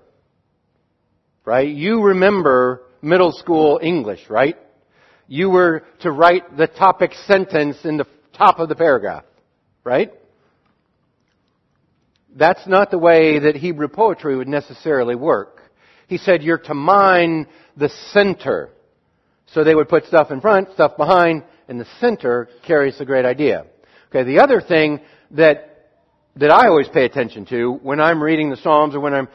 Right? 1.44 1.68
You 1.68 2.02
remember 2.02 2.84
middle 3.02 3.34
school 3.34 3.82
English, 3.84 4.30
right? 4.30 4.56
You 5.28 5.50
were 5.50 5.84
to 6.02 6.12
write 6.12 6.56
the 6.56 6.68
topic 6.68 7.14
sentence 7.26 7.84
in 7.84 7.98
the 7.98 8.08
top 8.38 8.60
of 8.60 8.70
the 8.70 8.76
paragraph, 8.76 9.26
right? 9.84 10.14
That's 12.34 12.66
not 12.66 12.92
the 12.92 12.98
way 12.98 13.40
that 13.40 13.58
Hebrew 13.58 13.90
poetry 13.90 14.38
would 14.38 14.48
necessarily 14.48 15.16
work. 15.16 15.70
He 16.08 16.18
said 16.18 16.44
you're 16.44 16.60
to 16.60 16.74
mine 16.74 17.48
the 17.76 17.90
center. 18.12 18.70
So 19.54 19.64
they 19.64 19.76
would 19.76 19.90
put 19.90 20.06
stuff 20.06 20.32
in 20.32 20.42
front, 20.42 20.72
stuff 20.74 20.98
behind, 20.98 21.44
and 21.68 21.80
the 21.80 21.88
center 22.00 22.50
carries 22.66 22.98
the 22.98 23.06
great 23.06 23.26
idea. 23.26 23.66
Okay, 24.10 24.24
the 24.24 24.40
other 24.40 24.62
thing 24.62 25.02
that 25.32 25.70
that 26.36 26.52
I 26.52 26.68
always 26.68 26.88
pay 26.88 27.06
attention 27.06 27.46
to 27.48 27.72
when 27.72 28.00
I'm 28.00 28.24
reading 28.24 28.50
the 28.50 28.58
Psalms 28.58 28.96
or 28.96 29.00
when 29.00 29.14
I'm, 29.14 29.28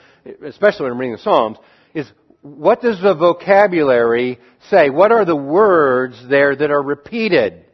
especially 0.45 0.85
when 0.85 0.93
I'm 0.93 0.99
reading 0.99 1.17
the 1.17 1.23
Psalms, 1.23 1.59
is 1.93 2.11
what 2.41 2.81
does 2.81 3.01
the 3.01 3.15
vocabulary 3.15 4.39
say? 4.71 4.91
What 4.91 5.13
are 5.13 5.25
the 5.25 5.37
words 5.37 6.17
there 6.29 6.55
that 6.55 6.71
are 6.71 6.83
repeated? 6.83 7.65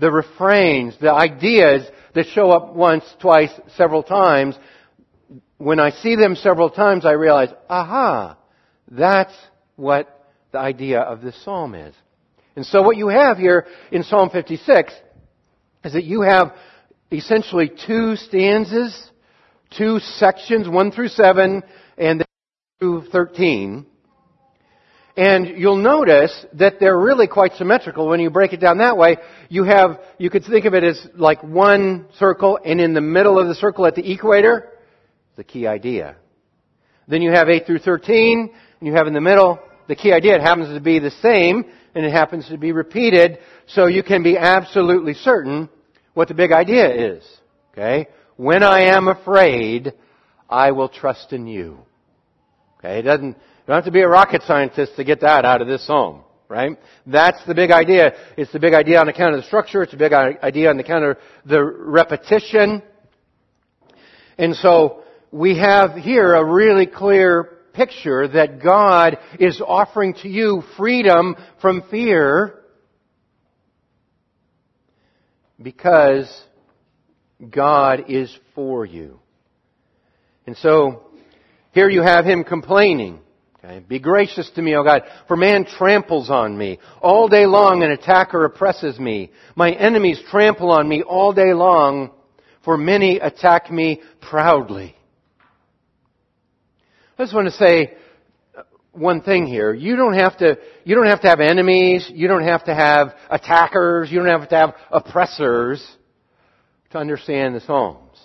The 0.00 0.10
refrains, 0.10 0.96
the 1.00 1.12
ideas 1.12 1.86
that 2.14 2.26
show 2.28 2.50
up 2.50 2.74
once, 2.74 3.04
twice, 3.20 3.50
several 3.76 4.02
times. 4.02 4.58
When 5.56 5.78
I 5.78 5.90
see 5.90 6.16
them 6.16 6.36
several 6.36 6.68
times, 6.68 7.06
I 7.06 7.12
realize, 7.12 7.50
aha, 7.68 8.36
that's 8.90 9.34
what 9.76 10.13
the 10.54 10.60
idea 10.60 11.00
of 11.00 11.20
this 11.20 11.34
psalm 11.44 11.74
is. 11.74 11.94
And 12.56 12.64
so 12.64 12.80
what 12.80 12.96
you 12.96 13.08
have 13.08 13.38
here 13.38 13.66
in 13.90 14.04
Psalm 14.04 14.30
56 14.30 14.94
is 15.84 15.92
that 15.92 16.04
you 16.04 16.22
have 16.22 16.54
essentially 17.10 17.70
two 17.86 18.14
stanzas, 18.14 19.10
two 19.76 19.98
sections, 19.98 20.68
one 20.68 20.92
through 20.92 21.08
seven, 21.08 21.64
and 21.98 22.20
then 22.20 22.26
through 22.78 23.06
13. 23.10 23.84
And 25.16 25.58
you'll 25.58 25.76
notice 25.76 26.46
that 26.54 26.78
they're 26.78 26.98
really 26.98 27.26
quite 27.26 27.54
symmetrical 27.54 28.08
when 28.08 28.20
you 28.20 28.30
break 28.30 28.52
it 28.52 28.60
down 28.60 28.78
that 28.78 28.96
way. 28.96 29.16
You 29.48 29.64
have, 29.64 30.00
you 30.18 30.30
could 30.30 30.44
think 30.44 30.66
of 30.66 30.74
it 30.74 30.84
as 30.84 31.04
like 31.16 31.42
one 31.42 32.06
circle, 32.18 32.60
and 32.64 32.80
in 32.80 32.94
the 32.94 33.00
middle 33.00 33.40
of 33.40 33.48
the 33.48 33.54
circle 33.56 33.86
at 33.86 33.96
the 33.96 34.08
equator, 34.08 34.70
the 35.34 35.44
key 35.44 35.66
idea. 35.66 36.14
Then 37.08 37.22
you 37.22 37.32
have 37.32 37.48
8 37.48 37.66
through 37.66 37.80
13, 37.80 38.54
and 38.78 38.86
you 38.86 38.94
have 38.94 39.08
in 39.08 39.14
the 39.14 39.20
middle 39.20 39.58
the 39.88 39.96
key 39.96 40.12
idea. 40.12 40.36
It 40.36 40.40
happens 40.40 40.68
to 40.74 40.80
be 40.80 40.98
the 40.98 41.10
same, 41.10 41.64
and 41.94 42.04
it 42.04 42.12
happens 42.12 42.48
to 42.48 42.58
be 42.58 42.72
repeated, 42.72 43.38
so 43.66 43.86
you 43.86 44.02
can 44.02 44.22
be 44.22 44.36
absolutely 44.36 45.14
certain 45.14 45.68
what 46.14 46.28
the 46.28 46.34
big 46.34 46.52
idea 46.52 47.14
is. 47.14 47.24
Okay? 47.72 48.08
When 48.36 48.62
I 48.62 48.94
am 48.96 49.08
afraid, 49.08 49.92
I 50.48 50.72
will 50.72 50.88
trust 50.88 51.32
in 51.32 51.46
you. 51.46 51.78
Okay? 52.78 53.00
It 53.00 53.02
doesn't, 53.02 53.28
you 53.28 53.66
don't 53.66 53.76
have 53.76 53.84
to 53.84 53.90
be 53.90 54.02
a 54.02 54.08
rocket 54.08 54.42
scientist 54.42 54.96
to 54.96 55.04
get 55.04 55.20
that 55.20 55.44
out 55.44 55.60
of 55.60 55.68
this 55.68 55.86
psalm. 55.86 56.22
Right? 56.48 56.78
That's 57.06 57.44
the 57.46 57.54
big 57.54 57.70
idea. 57.70 58.12
It's 58.36 58.52
the 58.52 58.60
big 58.60 58.74
idea 58.74 59.00
on 59.00 59.08
account 59.08 59.34
of 59.34 59.40
the 59.40 59.46
structure. 59.46 59.82
It's 59.82 59.94
a 59.94 59.96
big 59.96 60.12
idea 60.12 60.70
on 60.70 60.78
account 60.78 61.04
of 61.04 61.16
the 61.46 61.64
repetition. 61.64 62.82
And 64.38 64.54
so, 64.54 65.04
we 65.34 65.58
have 65.58 65.96
here 65.96 66.34
a 66.34 66.44
really 66.44 66.86
clear 66.86 67.53
picture 67.74 68.28
that 68.28 68.62
God 68.62 69.18
is 69.38 69.60
offering 69.60 70.14
to 70.22 70.28
you 70.28 70.62
freedom 70.76 71.36
from 71.60 71.82
fear 71.90 72.60
because 75.60 76.28
God 77.50 78.04
is 78.08 78.36
for 78.54 78.84
you. 78.84 79.18
And 80.46 80.56
so, 80.56 81.02
here 81.72 81.88
you 81.88 82.02
have 82.02 82.24
him 82.24 82.44
complaining. 82.44 83.20
Okay? 83.64 83.80
Be 83.80 83.98
gracious 83.98 84.50
to 84.54 84.62
me, 84.62 84.76
O 84.76 84.84
God, 84.84 85.02
for 85.26 85.36
man 85.36 85.64
tramples 85.64 86.30
on 86.30 86.56
me. 86.56 86.78
All 87.00 87.28
day 87.28 87.46
long 87.46 87.82
an 87.82 87.90
attacker 87.90 88.44
oppresses 88.44 88.98
me. 88.98 89.30
My 89.56 89.72
enemies 89.72 90.20
trample 90.30 90.70
on 90.70 90.88
me 90.88 91.02
all 91.02 91.32
day 91.32 91.54
long, 91.54 92.10
for 92.64 92.76
many 92.76 93.18
attack 93.18 93.70
me 93.70 94.02
proudly. 94.20 94.94
I 97.16 97.22
just 97.22 97.34
want 97.34 97.46
to 97.46 97.54
say 97.54 97.94
one 98.92 99.22
thing 99.22 99.46
here. 99.46 99.72
You 99.72 99.96
don't 99.96 100.14
have 100.14 100.36
to, 100.38 100.58
you 100.84 100.94
don't 100.94 101.06
have 101.06 101.20
to 101.20 101.28
have 101.28 101.40
enemies. 101.40 102.10
You 102.12 102.26
don't 102.26 102.42
have 102.42 102.64
to 102.64 102.74
have 102.74 103.14
attackers. 103.30 104.10
You 104.10 104.18
don't 104.18 104.40
have 104.40 104.48
to 104.48 104.56
have 104.56 104.74
oppressors 104.90 105.84
to 106.90 106.98
understand 106.98 107.54
the 107.54 107.60
Psalms. 107.60 108.18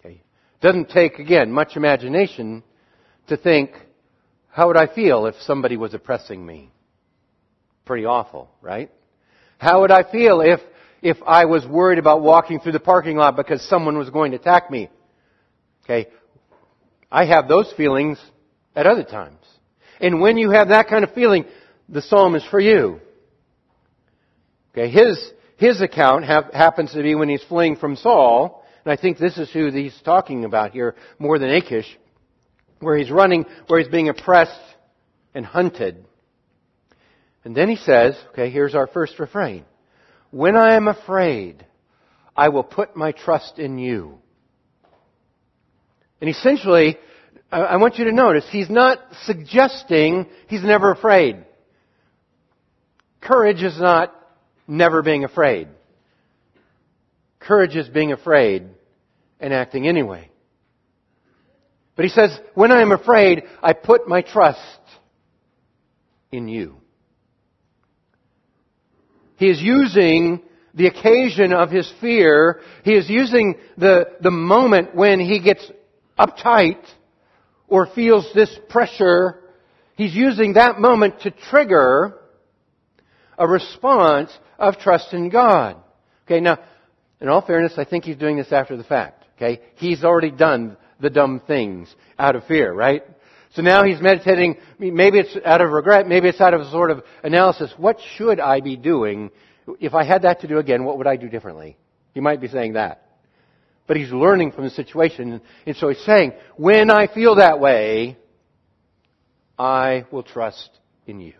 Okay. 0.00 0.22
Doesn't 0.60 0.90
take, 0.90 1.18
again, 1.18 1.52
much 1.52 1.76
imagination 1.76 2.64
to 3.28 3.36
think, 3.36 3.70
how 4.48 4.66
would 4.66 4.76
I 4.76 4.92
feel 4.92 5.26
if 5.26 5.36
somebody 5.42 5.76
was 5.76 5.94
oppressing 5.94 6.44
me? 6.44 6.70
Pretty 7.84 8.06
awful, 8.06 8.50
right? 8.60 8.90
How 9.58 9.82
would 9.82 9.92
I 9.92 10.10
feel 10.10 10.40
if, 10.40 10.60
if 11.00 11.16
I 11.24 11.44
was 11.44 11.64
worried 11.64 11.98
about 11.98 12.22
walking 12.22 12.58
through 12.58 12.72
the 12.72 12.80
parking 12.80 13.16
lot 13.16 13.36
because 13.36 13.62
someone 13.68 13.98
was 13.98 14.10
going 14.10 14.32
to 14.32 14.36
attack 14.36 14.68
me? 14.70 14.88
Okay. 15.84 16.10
I 17.10 17.26
have 17.26 17.48
those 17.48 17.72
feelings 17.76 18.18
at 18.74 18.86
other 18.86 19.04
times. 19.04 19.44
And 20.00 20.20
when 20.20 20.36
you 20.36 20.50
have 20.50 20.68
that 20.68 20.88
kind 20.88 21.04
of 21.04 21.12
feeling, 21.12 21.44
the 21.88 22.02
psalm 22.02 22.34
is 22.34 22.44
for 22.50 22.60
you. 22.60 23.00
Okay, 24.72 24.88
his, 24.88 25.32
his 25.56 25.80
account 25.80 26.24
have, 26.24 26.52
happens 26.52 26.92
to 26.92 27.02
be 27.02 27.14
when 27.14 27.28
he's 27.28 27.42
fleeing 27.44 27.76
from 27.76 27.96
Saul, 27.96 28.64
and 28.84 28.92
I 28.92 29.00
think 29.00 29.18
this 29.18 29.36
is 29.36 29.50
who 29.50 29.70
he's 29.70 29.98
talking 30.04 30.44
about 30.44 30.70
here 30.70 30.94
more 31.18 31.38
than 31.38 31.50
Achish, 31.50 31.86
where 32.78 32.96
he's 32.96 33.10
running, 33.10 33.44
where 33.66 33.80
he's 33.80 33.88
being 33.88 34.08
oppressed 34.08 34.60
and 35.34 35.44
hunted. 35.44 36.04
And 37.44 37.54
then 37.54 37.68
he 37.68 37.76
says, 37.76 38.16
okay, 38.30 38.50
here's 38.50 38.74
our 38.74 38.86
first 38.86 39.18
refrain. 39.18 39.64
When 40.30 40.56
I 40.56 40.76
am 40.76 40.86
afraid, 40.86 41.66
I 42.36 42.50
will 42.50 42.62
put 42.62 42.96
my 42.96 43.12
trust 43.12 43.58
in 43.58 43.78
you. 43.78 44.19
And 46.20 46.28
essentially, 46.28 46.98
I 47.50 47.76
want 47.78 47.98
you 47.98 48.04
to 48.04 48.12
notice, 48.12 48.44
he's 48.50 48.70
not 48.70 48.98
suggesting 49.24 50.26
he's 50.48 50.62
never 50.62 50.92
afraid. 50.92 51.44
Courage 53.20 53.62
is 53.62 53.78
not 53.78 54.14
never 54.68 55.02
being 55.02 55.24
afraid. 55.24 55.68
Courage 57.40 57.74
is 57.74 57.88
being 57.88 58.12
afraid 58.12 58.68
and 59.40 59.52
acting 59.52 59.88
anyway. 59.88 60.30
But 61.96 62.04
he 62.04 62.10
says, 62.10 62.38
when 62.54 62.70
I 62.70 62.82
am 62.82 62.92
afraid, 62.92 63.42
I 63.62 63.72
put 63.72 64.08
my 64.08 64.22
trust 64.22 64.60
in 66.30 66.48
you. 66.48 66.76
He 69.36 69.48
is 69.48 69.60
using 69.60 70.42
the 70.74 70.86
occasion 70.86 71.52
of 71.52 71.70
his 71.70 71.90
fear. 72.00 72.60
He 72.84 72.94
is 72.94 73.08
using 73.10 73.56
the, 73.76 74.12
the 74.20 74.30
moment 74.30 74.94
when 74.94 75.18
he 75.18 75.40
gets 75.40 75.68
uptight 76.20 76.82
or 77.68 77.86
feels 77.86 78.30
this 78.34 78.54
pressure. 78.68 79.40
He's 79.96 80.14
using 80.14 80.54
that 80.54 80.78
moment 80.78 81.20
to 81.22 81.30
trigger 81.30 82.18
a 83.38 83.48
response 83.48 84.30
of 84.58 84.78
trust 84.78 85.14
in 85.14 85.30
God. 85.30 85.76
Okay, 86.26 86.40
now, 86.40 86.58
in 87.20 87.28
all 87.28 87.40
fairness, 87.40 87.72
I 87.76 87.84
think 87.84 88.04
he's 88.04 88.16
doing 88.16 88.36
this 88.36 88.52
after 88.52 88.76
the 88.76 88.84
fact. 88.84 89.24
Okay? 89.36 89.62
He's 89.76 90.04
already 90.04 90.30
done 90.30 90.76
the 91.00 91.10
dumb 91.10 91.40
things 91.46 91.94
out 92.18 92.36
of 92.36 92.44
fear, 92.44 92.72
right? 92.72 93.02
So 93.54 93.62
now 93.62 93.84
he's 93.84 94.00
meditating, 94.00 94.58
maybe 94.78 95.18
it's 95.18 95.36
out 95.44 95.60
of 95.60 95.70
regret, 95.70 96.06
maybe 96.06 96.28
it's 96.28 96.40
out 96.40 96.54
of 96.54 96.60
a 96.60 96.70
sort 96.70 96.90
of 96.90 97.02
analysis. 97.24 97.72
What 97.76 97.98
should 98.16 98.38
I 98.38 98.60
be 98.60 98.76
doing? 98.76 99.30
If 99.80 99.94
I 99.94 100.04
had 100.04 100.22
that 100.22 100.42
to 100.42 100.48
do 100.48 100.58
again, 100.58 100.84
what 100.84 100.98
would 100.98 101.06
I 101.06 101.16
do 101.16 101.28
differently? 101.28 101.76
He 102.14 102.20
might 102.20 102.40
be 102.40 102.48
saying 102.48 102.74
that. 102.74 103.09
But 103.90 103.96
he's 103.96 104.12
learning 104.12 104.52
from 104.52 104.62
the 104.62 104.70
situation, 104.70 105.40
and 105.66 105.76
so 105.76 105.88
he's 105.88 106.04
saying, 106.04 106.34
when 106.54 106.92
I 106.92 107.08
feel 107.08 107.34
that 107.34 107.58
way, 107.58 108.16
I 109.58 110.04
will 110.12 110.22
trust 110.22 110.70
in 111.08 111.18
you. 111.18 111.34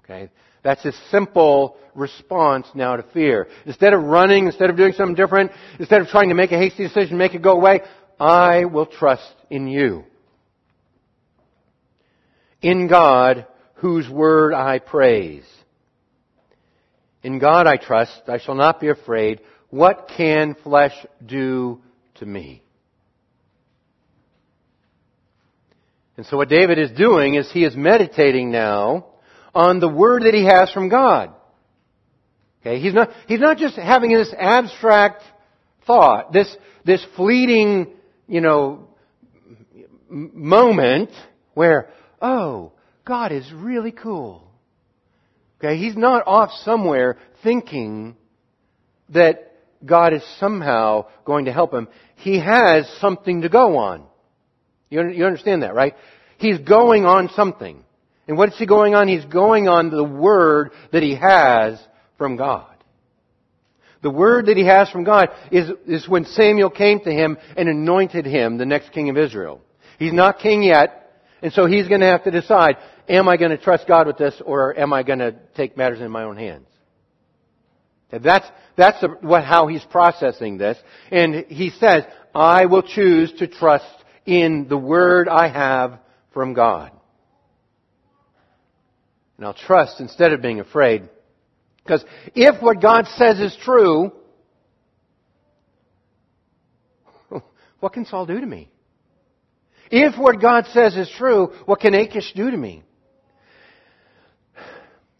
Okay? 0.00 0.28
That's 0.62 0.82
his 0.82 0.94
simple 1.10 1.78
response 1.94 2.66
now 2.74 2.96
to 2.96 3.02
fear. 3.14 3.48
Instead 3.64 3.94
of 3.94 4.02
running, 4.02 4.44
instead 4.44 4.68
of 4.68 4.76
doing 4.76 4.92
something 4.92 5.14
different, 5.14 5.52
instead 5.78 6.02
of 6.02 6.08
trying 6.08 6.28
to 6.28 6.34
make 6.34 6.52
a 6.52 6.58
hasty 6.58 6.86
decision, 6.86 7.16
make 7.16 7.32
it 7.32 7.40
go 7.40 7.52
away, 7.52 7.80
I 8.20 8.66
will 8.66 8.84
trust 8.84 9.34
in 9.48 9.66
you 9.66 10.04
in 12.60 12.86
God 12.86 13.46
whose 13.76 14.06
word 14.10 14.52
I 14.52 14.78
praise. 14.78 15.46
In 17.22 17.38
God 17.38 17.66
I 17.66 17.78
trust, 17.78 18.24
I 18.28 18.36
shall 18.36 18.56
not 18.56 18.78
be 18.78 18.90
afraid. 18.90 19.40
What 19.74 20.08
can 20.16 20.54
flesh 20.62 20.94
do 21.26 21.80
to 22.20 22.24
me? 22.24 22.62
And 26.16 26.24
so 26.26 26.36
what 26.36 26.48
David 26.48 26.78
is 26.78 26.92
doing 26.92 27.34
is 27.34 27.50
he 27.50 27.64
is 27.64 27.74
meditating 27.74 28.52
now 28.52 29.06
on 29.52 29.80
the 29.80 29.88
word 29.88 30.22
that 30.22 30.32
he 30.32 30.44
has 30.44 30.70
from 30.70 30.88
God. 30.88 31.34
Okay, 32.60 32.78
he's 32.78 32.94
not, 32.94 33.10
he's 33.26 33.40
not 33.40 33.58
just 33.58 33.74
having 33.74 34.12
this 34.12 34.32
abstract 34.38 35.24
thought, 35.88 36.32
this, 36.32 36.56
this 36.84 37.04
fleeting, 37.16 37.94
you 38.28 38.40
know, 38.40 38.86
moment 40.08 41.10
where, 41.54 41.90
oh, 42.22 42.70
God 43.04 43.32
is 43.32 43.52
really 43.52 43.90
cool. 43.90 44.52
Okay, 45.58 45.78
he's 45.78 45.96
not 45.96 46.22
off 46.28 46.50
somewhere 46.62 47.18
thinking 47.42 48.14
that 49.08 49.50
God 49.84 50.12
is 50.12 50.22
somehow 50.38 51.06
going 51.24 51.46
to 51.46 51.52
help 51.52 51.72
him. 51.72 51.88
He 52.16 52.38
has 52.38 52.88
something 53.00 53.42
to 53.42 53.48
go 53.48 53.76
on. 53.76 54.04
You, 54.90 55.08
you 55.08 55.24
understand 55.26 55.62
that, 55.62 55.74
right? 55.74 55.94
He's 56.38 56.58
going 56.58 57.04
on 57.04 57.28
something. 57.30 57.82
And 58.26 58.38
what 58.38 58.50
is 58.50 58.58
he 58.58 58.66
going 58.66 58.94
on? 58.94 59.08
He's 59.08 59.24
going 59.24 59.68
on 59.68 59.90
the 59.90 60.04
word 60.04 60.70
that 60.92 61.02
he 61.02 61.14
has 61.14 61.78
from 62.16 62.36
God. 62.36 62.66
The 64.02 64.10
word 64.10 64.46
that 64.46 64.56
he 64.56 64.66
has 64.66 64.90
from 64.90 65.04
God 65.04 65.30
is, 65.50 65.70
is 65.86 66.08
when 66.08 66.26
Samuel 66.26 66.70
came 66.70 67.00
to 67.00 67.10
him 67.10 67.38
and 67.56 67.68
anointed 67.68 68.26
him 68.26 68.58
the 68.58 68.66
next 68.66 68.92
king 68.92 69.08
of 69.08 69.16
Israel. 69.16 69.62
He's 69.98 70.12
not 70.12 70.40
king 70.40 70.62
yet, 70.62 71.22
and 71.40 71.52
so 71.52 71.66
he's 71.66 71.88
going 71.88 72.00
to 72.00 72.06
have 72.06 72.24
to 72.24 72.30
decide, 72.30 72.76
am 73.08 73.28
I 73.28 73.36
going 73.36 73.50
to 73.50 73.58
trust 73.58 73.86
God 73.86 74.06
with 74.06 74.18
this 74.18 74.40
or 74.44 74.78
am 74.78 74.92
I 74.92 75.02
going 75.02 75.20
to 75.20 75.34
take 75.56 75.76
matters 75.76 76.00
in 76.00 76.10
my 76.10 76.24
own 76.24 76.36
hands? 76.36 76.66
That's, 78.10 78.46
that's 78.76 79.02
what, 79.22 79.44
how 79.44 79.66
he's 79.66 79.84
processing 79.84 80.58
this. 80.58 80.78
And 81.10 81.46
he 81.48 81.70
says, 81.70 82.04
I 82.34 82.66
will 82.66 82.82
choose 82.82 83.32
to 83.38 83.46
trust 83.46 83.86
in 84.26 84.66
the 84.68 84.78
word 84.78 85.28
I 85.28 85.48
have 85.48 85.98
from 86.32 86.54
God. 86.54 86.92
And 89.36 89.46
I'll 89.46 89.54
trust 89.54 90.00
instead 90.00 90.32
of 90.32 90.42
being 90.42 90.60
afraid. 90.60 91.08
Because 91.82 92.04
if 92.34 92.62
what 92.62 92.80
God 92.80 93.06
says 93.16 93.40
is 93.40 93.56
true, 93.62 94.12
what 97.80 97.92
can 97.92 98.04
Saul 98.06 98.26
do 98.26 98.40
to 98.40 98.46
me? 98.46 98.70
If 99.90 100.18
what 100.18 100.40
God 100.40 100.66
says 100.72 100.96
is 100.96 101.10
true, 101.16 101.52
what 101.66 101.80
can 101.80 101.94
Achish 101.94 102.32
do 102.34 102.50
to 102.50 102.56
me? 102.56 102.82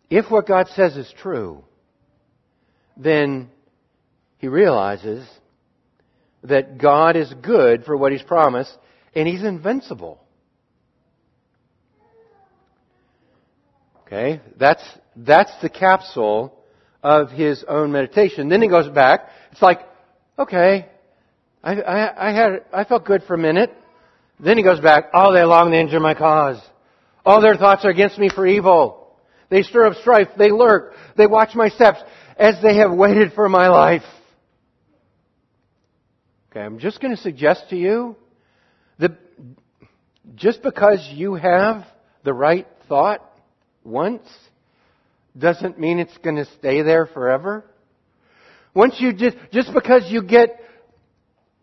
If 0.08 0.30
what 0.30 0.46
God 0.46 0.68
says 0.68 0.96
is 0.96 1.12
true, 1.20 1.64
then 2.96 3.50
he 4.38 4.48
realizes 4.48 5.26
that 6.42 6.78
God 6.78 7.16
is 7.16 7.32
good 7.42 7.84
for 7.84 7.96
what 7.96 8.12
he's 8.12 8.22
promised 8.22 8.76
and 9.14 9.26
he's 9.26 9.42
invincible. 9.42 10.20
Okay? 14.06 14.40
That's, 14.58 14.82
that's 15.16 15.52
the 15.62 15.68
capsule 15.68 16.54
of 17.02 17.30
his 17.30 17.64
own 17.66 17.92
meditation. 17.92 18.48
Then 18.48 18.62
he 18.62 18.68
goes 18.68 18.88
back. 18.88 19.28
It's 19.52 19.62
like, 19.62 19.80
okay, 20.38 20.88
I, 21.62 21.72
I, 21.80 22.28
I 22.30 22.34
had, 22.34 22.64
I 22.72 22.84
felt 22.84 23.04
good 23.04 23.22
for 23.24 23.34
a 23.34 23.38
minute. 23.38 23.72
Then 24.38 24.56
he 24.56 24.62
goes 24.64 24.80
back, 24.80 25.06
all 25.14 25.32
day 25.32 25.44
long 25.44 25.70
they 25.70 25.80
injure 25.80 26.00
my 26.00 26.14
cause. 26.14 26.60
All 27.24 27.40
their 27.40 27.56
thoughts 27.56 27.84
are 27.84 27.90
against 27.90 28.18
me 28.18 28.28
for 28.28 28.46
evil. 28.46 29.16
They 29.48 29.62
stir 29.62 29.86
up 29.86 29.94
strife. 30.00 30.28
They 30.36 30.50
lurk. 30.50 30.94
They 31.16 31.26
watch 31.26 31.54
my 31.54 31.68
steps 31.68 32.00
as 32.36 32.56
they 32.62 32.76
have 32.76 32.92
waited 32.92 33.32
for 33.32 33.48
my 33.48 33.68
life. 33.68 34.02
Okay, 36.50 36.60
I'm 36.60 36.78
just 36.78 37.00
going 37.00 37.14
to 37.14 37.20
suggest 37.20 37.64
to 37.70 37.76
you 37.76 38.16
that 38.98 39.12
just 40.36 40.62
because 40.62 41.06
you 41.12 41.34
have 41.34 41.84
the 42.24 42.32
right 42.32 42.66
thought 42.88 43.22
once 43.82 44.26
doesn't 45.36 45.78
mean 45.78 45.98
it's 45.98 46.16
going 46.18 46.36
to 46.36 46.46
stay 46.58 46.82
there 46.82 47.06
forever. 47.06 47.64
Once 48.72 48.96
you 48.98 49.12
just, 49.12 49.36
just 49.52 49.72
because 49.72 50.04
you 50.08 50.22
get 50.22 50.60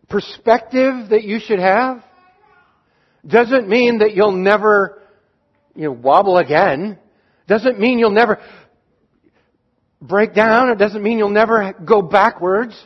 perspective 0.08 1.10
that 1.10 1.24
you 1.24 1.38
should 1.40 1.58
have 1.58 2.02
doesn't 3.26 3.68
mean 3.68 3.98
that 3.98 4.14
you'll 4.14 4.32
never, 4.32 5.00
you 5.74 5.84
know, 5.84 5.92
wobble 5.92 6.38
again. 6.38 6.98
Doesn't 7.46 7.78
mean 7.78 7.98
you'll 7.98 8.10
never 8.10 8.40
break 10.02 10.34
down. 10.34 10.70
It 10.70 10.78
doesn't 10.78 11.02
mean 11.02 11.18
you'll 11.18 11.30
never 11.30 11.72
go 11.72 12.02
backwards. 12.02 12.78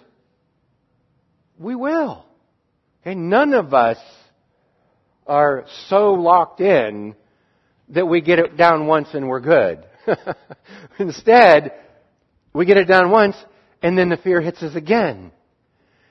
We 1.58 1.74
will. 1.74 2.24
And 3.04 3.30
none 3.30 3.54
of 3.54 3.72
us 3.72 3.98
are 5.26 5.64
so 5.88 6.12
locked 6.12 6.60
in 6.60 7.16
that 7.88 8.06
we 8.06 8.20
get 8.20 8.38
it 8.38 8.56
down 8.56 8.86
once 8.86 9.08
and 9.14 9.28
we're 9.28 9.40
good. 9.40 9.84
Instead, 10.98 11.72
we 12.52 12.66
get 12.66 12.76
it 12.76 12.86
down 12.86 13.10
once 13.10 13.36
and 13.82 13.96
then 13.96 14.08
the 14.08 14.16
fear 14.16 14.40
hits 14.40 14.62
us 14.62 14.74
again. 14.74 15.32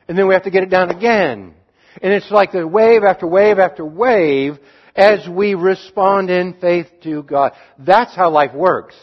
And 0.08 0.18
then 0.18 0.28
we 0.28 0.34
have 0.34 0.44
to 0.44 0.52
get 0.52 0.63
it 0.63 0.70
down 0.70 0.89
again. 0.89 1.54
And 2.02 2.13
it's 2.13 2.32
like 2.32 2.52
the 2.52 2.68
wave 2.68 3.04
after 3.04 3.26
wave 3.26 3.60
after 3.60 3.86
wave 3.86 4.60
as 4.96 5.28
we 5.28 5.56
respond 5.56 6.30
in 6.30 6.56
faith 6.60 6.88
to 7.04 7.24
God. 7.24 7.54
That's 7.78 8.15
how 8.15 8.30
life 8.30 8.54
works. 8.54 8.96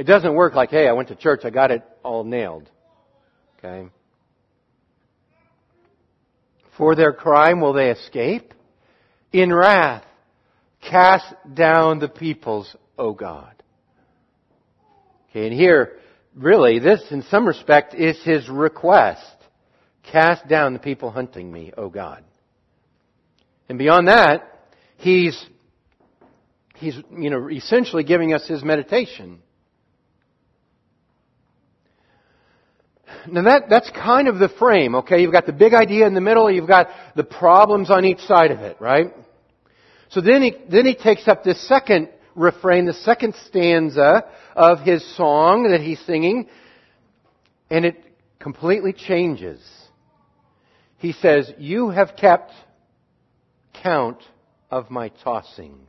It 0.00 0.06
doesn't 0.06 0.32
work 0.34 0.54
like, 0.54 0.70
hey, 0.70 0.88
I 0.88 0.92
went 0.92 1.08
to 1.08 1.14
church, 1.14 1.42
I 1.44 1.50
got 1.50 1.70
it 1.70 1.82
all 2.02 2.24
nailed. 2.24 2.70
Okay? 3.58 3.90
For 6.78 6.94
their 6.94 7.12
crime 7.12 7.60
will 7.60 7.74
they 7.74 7.90
escape? 7.90 8.54
In 9.30 9.52
wrath, 9.52 10.06
cast 10.80 11.26
down 11.52 11.98
the 11.98 12.08
peoples, 12.08 12.74
O 12.98 13.12
God. 13.12 13.62
Okay, 15.28 15.48
and 15.48 15.52
here, 15.52 15.98
really, 16.34 16.78
this 16.78 17.02
in 17.10 17.20
some 17.24 17.46
respect 17.46 17.92
is 17.92 18.18
his 18.24 18.48
request. 18.48 19.36
Cast 20.02 20.48
down 20.48 20.72
the 20.72 20.78
people 20.78 21.10
hunting 21.10 21.52
me, 21.52 21.72
O 21.76 21.90
God. 21.90 22.24
And 23.68 23.76
beyond 23.76 24.08
that, 24.08 24.60
he's, 24.96 25.38
he's, 26.76 26.96
you 27.14 27.28
know, 27.28 27.50
essentially 27.50 28.02
giving 28.02 28.32
us 28.32 28.48
his 28.48 28.64
meditation. 28.64 29.42
Now 33.28 33.42
that, 33.42 33.64
that's 33.68 33.90
kind 33.90 34.28
of 34.28 34.38
the 34.38 34.48
frame, 34.48 34.94
okay? 34.96 35.20
You've 35.22 35.32
got 35.32 35.46
the 35.46 35.52
big 35.52 35.74
idea 35.74 36.06
in 36.06 36.14
the 36.14 36.20
middle, 36.20 36.50
you've 36.50 36.68
got 36.68 36.88
the 37.16 37.24
problems 37.24 37.90
on 37.90 38.04
each 38.04 38.20
side 38.20 38.50
of 38.50 38.60
it, 38.60 38.80
right? 38.80 39.14
So 40.10 40.20
then 40.20 40.42
he, 40.42 40.56
then 40.70 40.86
he 40.86 40.94
takes 40.94 41.28
up 41.28 41.44
this 41.44 41.60
second 41.68 42.08
refrain, 42.34 42.86
the 42.86 42.94
second 42.94 43.34
stanza 43.46 44.24
of 44.56 44.80
his 44.80 45.04
song 45.16 45.70
that 45.70 45.80
he's 45.80 46.00
singing, 46.00 46.48
and 47.70 47.84
it 47.84 48.02
completely 48.38 48.92
changes 48.92 49.60
he 51.00 51.12
says, 51.12 51.50
You 51.58 51.88
have 51.88 52.14
kept 52.14 52.52
count 53.82 54.22
of 54.70 54.90
my 54.90 55.10
tossings. 55.24 55.88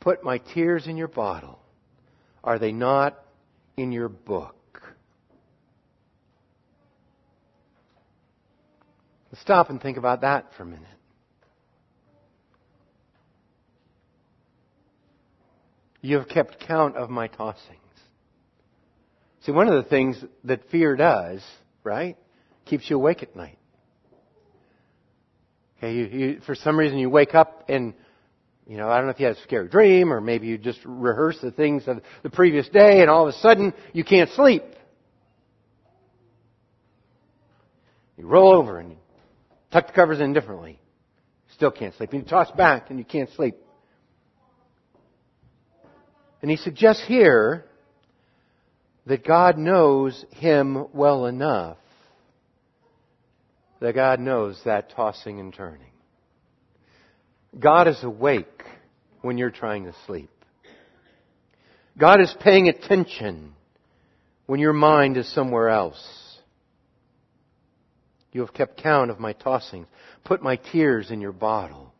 put 0.00 0.24
my 0.24 0.38
tears 0.38 0.86
in 0.86 0.96
your 0.96 1.08
bottle. 1.08 1.58
Are 2.42 2.58
they 2.58 2.72
not 2.72 3.22
in 3.80 3.92
your 3.92 4.08
book? 4.08 4.56
Let's 9.32 9.42
stop 9.42 9.70
and 9.70 9.80
think 9.80 9.96
about 9.96 10.20
that 10.22 10.52
for 10.56 10.64
a 10.64 10.66
minute. 10.66 10.86
You 16.02 16.18
have 16.18 16.28
kept 16.28 16.60
count 16.60 16.96
of 16.96 17.10
my 17.10 17.28
tossings. 17.28 17.76
See, 19.42 19.52
one 19.52 19.68
of 19.68 19.82
the 19.82 19.88
things 19.88 20.22
that 20.44 20.68
fear 20.70 20.96
does, 20.96 21.42
right, 21.84 22.16
keeps 22.66 22.88
you 22.90 22.96
awake 22.96 23.22
at 23.22 23.34
night. 23.36 23.58
Okay, 25.78 25.94
you, 25.94 26.04
you, 26.04 26.40
for 26.44 26.54
some 26.54 26.78
reason 26.78 26.98
you 26.98 27.08
wake 27.08 27.34
up 27.34 27.64
and, 27.68 27.94
you 28.70 28.76
know, 28.76 28.88
I 28.88 28.98
don't 28.98 29.06
know 29.06 29.10
if 29.10 29.18
you 29.18 29.26
had 29.26 29.36
a 29.36 29.40
scary 29.40 29.66
dream 29.66 30.12
or 30.12 30.20
maybe 30.20 30.46
you 30.46 30.56
just 30.56 30.78
rehearse 30.84 31.36
the 31.42 31.50
things 31.50 31.88
of 31.88 32.02
the 32.22 32.30
previous 32.30 32.68
day 32.68 33.00
and 33.00 33.10
all 33.10 33.26
of 33.26 33.34
a 33.34 33.38
sudden 33.38 33.74
you 33.92 34.04
can't 34.04 34.30
sleep. 34.30 34.62
You 38.16 38.28
roll 38.28 38.54
over 38.54 38.78
and 38.78 38.92
you 38.92 38.96
tuck 39.72 39.88
the 39.88 39.92
covers 39.92 40.20
in 40.20 40.34
differently. 40.34 40.78
Still 41.54 41.72
can't 41.72 41.96
sleep. 41.96 42.12
And 42.12 42.22
you 42.22 42.28
toss 42.28 42.48
back 42.52 42.90
and 42.90 43.00
you 43.00 43.04
can't 43.04 43.28
sleep. 43.30 43.56
And 46.40 46.48
he 46.48 46.56
suggests 46.56 47.02
here 47.08 47.64
that 49.06 49.26
God 49.26 49.58
knows 49.58 50.24
him 50.30 50.86
well 50.94 51.26
enough 51.26 51.76
that 53.80 53.96
God 53.96 54.20
knows 54.20 54.60
that 54.64 54.90
tossing 54.90 55.40
and 55.40 55.52
turning. 55.52 55.89
God 57.58 57.88
is 57.88 58.02
awake 58.02 58.62
when 59.22 59.38
you're 59.38 59.50
trying 59.50 59.84
to 59.84 59.94
sleep. 60.06 60.30
God 61.98 62.20
is 62.20 62.34
paying 62.40 62.68
attention 62.68 63.52
when 64.46 64.60
your 64.60 64.72
mind 64.72 65.16
is 65.16 65.32
somewhere 65.32 65.68
else. 65.68 66.00
You 68.32 68.42
have 68.42 68.54
kept 68.54 68.80
count 68.80 69.10
of 69.10 69.18
my 69.18 69.32
tossings, 69.32 69.86
put 70.24 70.42
my 70.42 70.56
tears 70.56 71.10
in 71.10 71.20
your 71.20 71.32
bottle. 71.32 71.92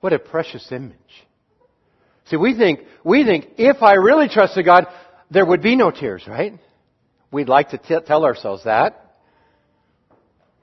What 0.00 0.12
a 0.12 0.18
precious 0.18 0.70
image. 0.70 0.98
See, 2.26 2.36
we 2.36 2.56
think, 2.56 2.80
we 3.04 3.24
think 3.24 3.48
if 3.56 3.82
I 3.82 3.94
really 3.94 4.28
trusted 4.28 4.64
God, 4.64 4.86
there 5.30 5.46
would 5.46 5.62
be 5.62 5.76
no 5.76 5.90
tears, 5.90 6.24
right? 6.28 6.52
We'd 7.30 7.48
like 7.48 7.70
to 7.70 7.78
t- 7.78 7.96
tell 8.06 8.24
ourselves 8.24 8.64
that. 8.64 9.03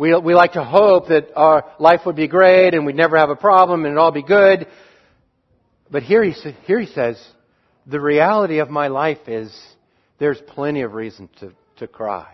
We, 0.02 0.16
we 0.16 0.34
like 0.34 0.54
to 0.54 0.64
hope 0.64 1.10
that 1.10 1.28
our 1.36 1.64
life 1.78 2.08
would 2.08 2.16
be 2.16 2.28
great 2.28 2.74
and 2.74 2.88
we'd 2.88 2.96
never 2.96 3.18
have 3.18 3.30
a 3.30 3.36
problem 3.36 3.82
and 3.82 3.92
it'd 3.92 4.00
all 4.00 4.12
be 4.12 4.24
good. 4.24 4.66
But 5.92 6.02
here 6.02 6.24
he, 6.24 6.32
here 6.66 6.80
he 6.80 6.88
says, 6.88 7.24
the 7.86 8.02
reality 8.02 8.58
of 8.58 8.72
my 8.72 8.88
life 8.88 9.20
is 9.28 9.56
there's 10.18 10.42
plenty 10.48 10.82
of 10.82 10.96
reason 10.96 11.30
to, 11.42 11.54
to 11.78 11.88
cry. 11.88 12.34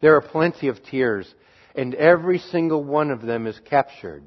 There 0.00 0.14
are 0.14 0.20
plenty 0.20 0.68
of 0.68 0.84
tears, 0.84 1.28
and 1.74 1.96
every 1.96 2.38
single 2.38 2.84
one 2.84 3.10
of 3.10 3.22
them 3.22 3.48
is 3.48 3.58
captured 3.68 4.22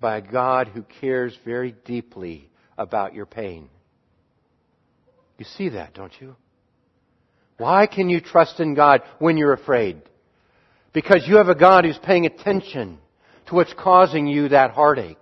by 0.00 0.16
a 0.16 0.20
God 0.20 0.66
who 0.66 0.82
cares 1.00 1.38
very 1.44 1.76
deeply 1.84 2.50
about 2.76 3.14
your 3.14 3.26
pain. 3.26 3.68
You 5.38 5.44
see 5.44 5.68
that, 5.68 5.94
don't 5.94 6.20
you? 6.20 6.34
Why 7.58 7.86
can 7.86 8.08
you 8.08 8.20
trust 8.20 8.60
in 8.60 8.74
God 8.74 9.02
when 9.18 9.36
you're 9.36 9.52
afraid? 9.52 10.00
Because 10.92 11.24
you 11.26 11.36
have 11.36 11.48
a 11.48 11.54
God 11.54 11.84
who's 11.84 11.98
paying 11.98 12.24
attention 12.24 12.98
to 13.46 13.54
what's 13.54 13.74
causing 13.74 14.26
you 14.26 14.48
that 14.48 14.70
heartache. 14.70 15.16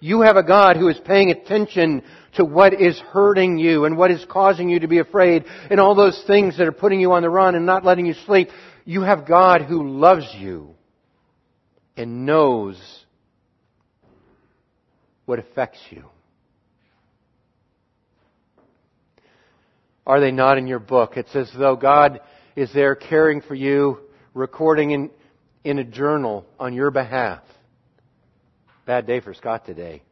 You 0.00 0.22
have 0.22 0.36
a 0.36 0.42
God 0.42 0.76
who 0.76 0.88
is 0.88 0.98
paying 1.04 1.30
attention 1.30 2.02
to 2.34 2.44
what 2.44 2.78
is 2.80 2.98
hurting 2.98 3.58
you 3.58 3.84
and 3.84 3.96
what 3.96 4.10
is 4.10 4.24
causing 4.28 4.68
you 4.68 4.80
to 4.80 4.88
be 4.88 4.98
afraid 4.98 5.44
and 5.70 5.78
all 5.78 5.94
those 5.94 6.22
things 6.26 6.58
that 6.58 6.66
are 6.66 6.72
putting 6.72 7.00
you 7.00 7.12
on 7.12 7.22
the 7.22 7.30
run 7.30 7.54
and 7.54 7.64
not 7.64 7.84
letting 7.84 8.06
you 8.06 8.14
sleep. 8.26 8.48
You 8.84 9.02
have 9.02 9.26
God 9.26 9.62
who 9.62 9.88
loves 9.88 10.26
you 10.36 10.74
and 11.96 12.26
knows 12.26 12.76
what 15.26 15.38
affects 15.38 15.80
you. 15.90 16.04
Are 20.06 20.20
they 20.20 20.30
not 20.32 20.58
in 20.58 20.66
your 20.66 20.78
book? 20.80 21.16
It's 21.16 21.34
as 21.34 21.50
though 21.56 21.76
God 21.76 22.20
is 22.56 22.72
there 22.74 22.94
caring 22.94 23.40
for 23.40 23.54
you, 23.54 24.00
recording 24.34 24.90
in, 24.90 25.10
in 25.64 25.78
a 25.78 25.84
journal 25.84 26.44
on 26.60 26.74
your 26.74 26.90
behalf. 26.90 27.42
Bad 28.86 29.06
day 29.06 29.20
for 29.20 29.32
Scott 29.32 29.64
today. 29.64 30.02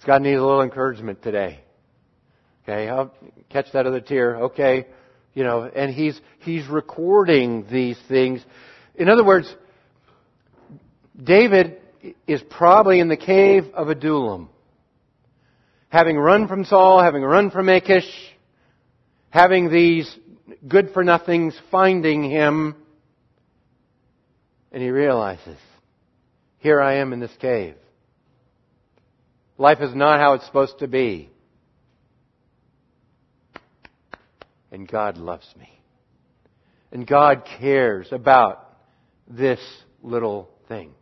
Scott 0.00 0.22
needs 0.22 0.38
a 0.38 0.42
little 0.42 0.62
encouragement 0.62 1.22
today. 1.22 1.60
Okay, 2.64 2.88
I'll 2.88 3.12
catch 3.50 3.66
that 3.72 3.86
other 3.86 4.00
tear. 4.00 4.36
Okay, 4.36 4.86
you 5.34 5.44
know, 5.44 5.64
and 5.64 5.92
he's 5.92 6.18
he's 6.40 6.66
recording 6.68 7.66
these 7.70 7.98
things. 8.08 8.42
In 8.94 9.08
other 9.10 9.24
words, 9.24 9.54
David 11.22 11.80
is 12.26 12.40
probably 12.48 13.00
in 13.00 13.08
the 13.08 13.16
cave 13.16 13.64
of 13.74 13.88
Adullam 13.88 14.48
having 15.88 16.18
run 16.18 16.48
from 16.48 16.64
Saul, 16.64 17.02
having 17.02 17.22
run 17.22 17.50
from 17.50 17.68
Achish, 17.68 18.08
having 19.30 19.70
these 19.70 20.14
good 20.66 20.90
for 20.92 21.04
nothings 21.04 21.58
finding 21.70 22.24
him, 22.24 22.74
and 24.72 24.82
he 24.82 24.90
realizes, 24.90 25.58
here 26.58 26.80
I 26.80 26.96
am 26.96 27.12
in 27.12 27.20
this 27.20 27.34
cave. 27.40 27.74
Life 29.56 29.78
is 29.80 29.94
not 29.94 30.20
how 30.20 30.34
it's 30.34 30.46
supposed 30.46 30.78
to 30.80 30.88
be. 30.88 31.30
And 34.70 34.86
God 34.86 35.16
loves 35.16 35.46
me. 35.58 35.70
And 36.92 37.06
God 37.06 37.46
cares 37.58 38.08
about 38.12 38.76
this 39.26 39.60
little 40.02 40.50
thing. 40.68 40.92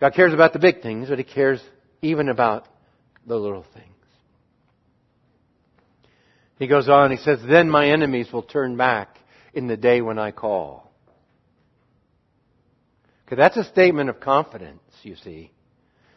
God 0.00 0.14
cares 0.14 0.32
about 0.32 0.52
the 0.52 0.58
big 0.58 0.82
things, 0.82 1.08
but 1.08 1.18
He 1.18 1.24
cares 1.24 1.62
even 2.02 2.28
about 2.28 2.66
the 3.28 3.36
little 3.36 3.64
things. 3.74 3.86
He 6.58 6.66
goes 6.66 6.88
on, 6.88 7.10
he 7.10 7.18
says, 7.18 7.38
Then 7.48 7.70
my 7.70 7.88
enemies 7.88 8.32
will 8.32 8.42
turn 8.42 8.76
back 8.76 9.16
in 9.54 9.68
the 9.68 9.76
day 9.76 10.00
when 10.00 10.18
I 10.18 10.32
call. 10.32 10.90
Okay, 13.26 13.36
that's 13.36 13.56
a 13.56 13.64
statement 13.64 14.10
of 14.10 14.20
confidence, 14.20 14.80
you 15.02 15.14
see. 15.16 15.52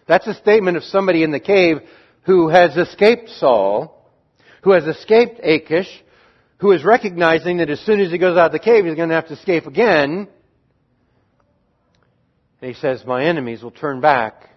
That's 0.07 0.25
a 0.27 0.33
statement 0.33 0.77
of 0.77 0.83
somebody 0.83 1.23
in 1.23 1.31
the 1.31 1.39
cave 1.39 1.77
who 2.23 2.49
has 2.49 2.75
escaped 2.75 3.29
Saul, 3.29 4.09
who 4.63 4.71
has 4.71 4.85
escaped 4.85 5.39
Achish, 5.43 5.89
who 6.57 6.71
is 6.71 6.83
recognizing 6.83 7.57
that 7.57 7.69
as 7.69 7.79
soon 7.81 7.99
as 7.99 8.11
he 8.11 8.17
goes 8.17 8.37
out 8.37 8.47
of 8.47 8.51
the 8.51 8.59
cave, 8.59 8.85
he's 8.85 8.95
going 8.95 9.09
to 9.09 9.15
have 9.15 9.27
to 9.27 9.33
escape 9.33 9.67
again. 9.67 10.27
And 12.61 12.75
he 12.75 12.79
says, 12.79 13.03
My 13.05 13.25
enemies 13.25 13.61
will 13.61 13.71
turn 13.71 14.01
back 14.01 14.49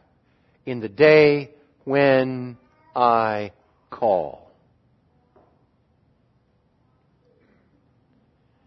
in 0.64 0.80
the 0.80 0.88
day 0.88 1.54
when 1.84 2.56
I 2.94 3.52
call. 3.90 4.50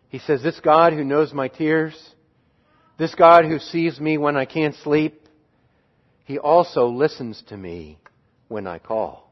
He 0.09 0.19
says, 0.19 0.41
This 0.41 0.59
God 0.59 0.93
who 0.93 1.03
knows 1.03 1.33
my 1.33 1.47
tears, 1.47 1.93
this 2.97 3.13
God 3.15 3.45
who 3.45 3.59
sees 3.59 3.99
me 3.99 4.17
when 4.17 4.37
I 4.37 4.45
can't 4.45 4.75
sleep, 4.83 5.27
He 6.25 6.39
also 6.39 6.87
listens 6.87 7.43
to 7.49 7.57
me 7.57 7.99
when 8.47 8.67
I 8.67 8.79
call. 8.79 9.31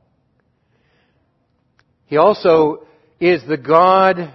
He 2.06 2.18
also 2.18 2.86
is 3.20 3.42
the 3.48 3.58
God 3.58 4.34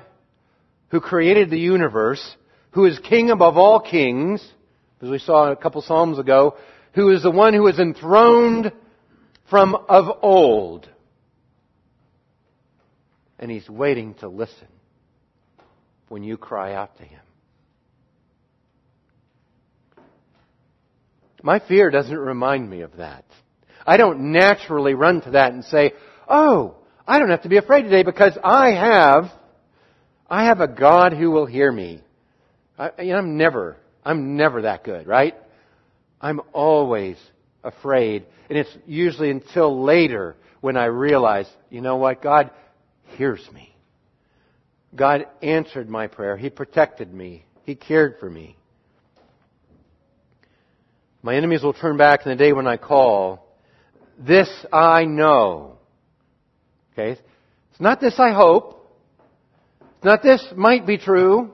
who 0.88 1.00
created 1.00 1.50
the 1.50 1.58
universe, 1.58 2.36
who 2.72 2.86
is 2.86 2.98
king 2.98 3.30
above 3.30 3.56
all 3.56 3.80
kings, 3.80 4.44
as 5.00 5.08
we 5.08 5.18
saw 5.18 5.50
a 5.50 5.56
couple 5.56 5.82
Psalms 5.82 6.18
ago, 6.18 6.56
who 6.94 7.10
is 7.10 7.22
the 7.22 7.30
one 7.30 7.54
who 7.54 7.66
is 7.68 7.78
enthroned 7.78 8.72
from 9.50 9.74
of 9.88 10.06
old. 10.22 10.88
And 13.38 13.50
he's 13.50 13.68
waiting 13.68 14.14
to 14.14 14.28
listen 14.28 14.68
when 16.08 16.22
you 16.22 16.36
cry 16.36 16.74
out 16.74 16.96
to 16.98 17.04
him. 17.04 17.20
My 21.42 21.58
fear 21.58 21.90
doesn't 21.90 22.16
remind 22.16 22.68
me 22.68 22.82
of 22.82 22.96
that. 22.98 23.24
I 23.86 23.96
don't 23.96 24.32
naturally 24.32 24.94
run 24.94 25.22
to 25.22 25.30
that 25.32 25.52
and 25.52 25.64
say, 25.64 25.92
oh, 26.28 26.76
I 27.06 27.18
don't 27.18 27.30
have 27.30 27.42
to 27.42 27.48
be 27.48 27.56
afraid 27.56 27.82
today 27.82 28.02
because 28.02 28.36
I 28.44 28.70
have, 28.72 29.32
I 30.28 30.44
have 30.44 30.60
a 30.60 30.68
God 30.68 31.14
who 31.14 31.30
will 31.30 31.46
hear 31.46 31.72
me. 31.72 32.02
I, 32.78 32.90
I'm 33.10 33.38
never, 33.38 33.78
I'm 34.04 34.36
never 34.36 34.62
that 34.62 34.84
good, 34.84 35.06
right? 35.06 35.34
I'm 36.20 36.40
always 36.52 37.16
afraid. 37.62 38.26
And 38.48 38.58
it's 38.58 38.76
usually 38.86 39.30
until 39.30 39.82
later 39.82 40.36
when 40.60 40.76
I 40.76 40.86
realize, 40.86 41.46
you 41.70 41.80
know 41.80 41.96
what? 41.96 42.22
God 42.22 42.50
hears 43.16 43.46
me. 43.52 43.74
God 44.94 45.26
answered 45.42 45.88
my 45.88 46.08
prayer. 46.08 46.36
He 46.36 46.50
protected 46.50 47.12
me. 47.12 47.44
He 47.64 47.74
cared 47.74 48.16
for 48.18 48.28
me. 48.28 48.56
My 51.22 51.36
enemies 51.36 51.62
will 51.62 51.74
turn 51.74 51.96
back 51.96 52.24
in 52.24 52.30
the 52.30 52.36
day 52.36 52.52
when 52.52 52.66
I 52.66 52.76
call. 52.76 53.46
This 54.18 54.48
I 54.72 55.04
know. 55.04 55.78
Okay? 56.92 57.20
It's 57.70 57.80
not 57.80 58.00
this 58.00 58.18
I 58.18 58.32
hope. 58.32 58.76
It's 59.96 60.04
not 60.04 60.22
this 60.22 60.44
might 60.56 60.86
be 60.86 60.98
true. 60.98 61.50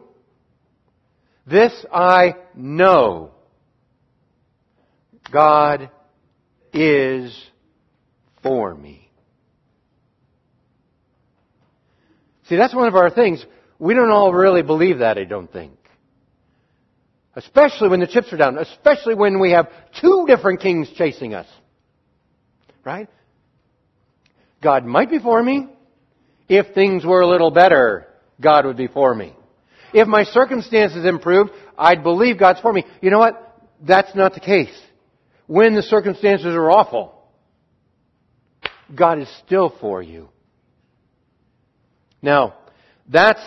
This 1.47 1.73
I 1.93 2.35
know. 2.55 3.33
God 5.33 5.91
is 6.73 7.37
for 8.43 8.75
me. 8.75 9.11
See, 12.49 12.57
that's 12.57 12.75
one 12.75 12.87
of 12.87 12.95
our 12.95 13.11
things. 13.11 13.45
We 13.79 13.95
don't 13.95 14.11
all 14.11 14.33
really 14.33 14.63
believe 14.63 14.99
that, 14.99 15.19
I 15.19 15.25
don't 15.25 15.53
think. 15.53 15.73
Especially 17.35 17.89
when 17.89 18.01
the 18.01 18.07
chips 18.07 18.33
are 18.33 18.37
down. 18.37 18.57
Especially 18.59 19.15
when 19.15 19.41
we 19.41 19.51
have 19.51 19.69
two 20.01 20.25
different 20.27 20.61
kings 20.61 20.89
chasing 20.97 21.35
us. 21.35 21.47
Right? 22.85 23.09
God 24.63 24.85
might 24.85 25.11
be 25.11 25.19
for 25.19 25.43
me. 25.43 25.69
If 26.49 26.75
things 26.75 27.05
were 27.05 27.21
a 27.21 27.27
little 27.27 27.51
better, 27.51 28.07
God 28.41 28.65
would 28.65 28.77
be 28.77 28.87
for 28.87 29.15
me. 29.15 29.35
If 29.93 30.07
my 30.07 30.25
circumstances 30.25 31.05
improved, 31.05 31.51
I'd 31.77 32.03
believe 32.03 32.39
God's 32.39 32.61
for 32.61 32.73
me. 32.73 32.85
You 33.01 33.11
know 33.11 33.19
what? 33.19 33.61
That's 33.81 34.15
not 34.15 34.35
the 34.35 34.41
case. 34.41 34.75
When 35.47 35.75
the 35.75 35.83
circumstances 35.83 36.47
are 36.47 36.71
awful, 36.71 37.15
God 38.95 39.21
is 39.21 39.29
still 39.45 39.73
for 39.81 40.03
you. 40.03 40.29
Now, 42.23 42.55
that's, 43.09 43.43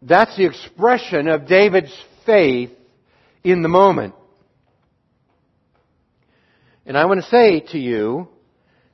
that's 0.00 0.36
the 0.36 0.46
expression 0.46 1.28
of 1.28 1.46
David's 1.46 1.94
faith 2.24 2.70
in 3.44 3.62
the 3.62 3.68
moment. 3.68 4.14
And 6.86 6.96
I 6.96 7.04
want 7.04 7.20
to 7.20 7.28
say 7.28 7.60
to 7.72 7.78
you 7.78 8.28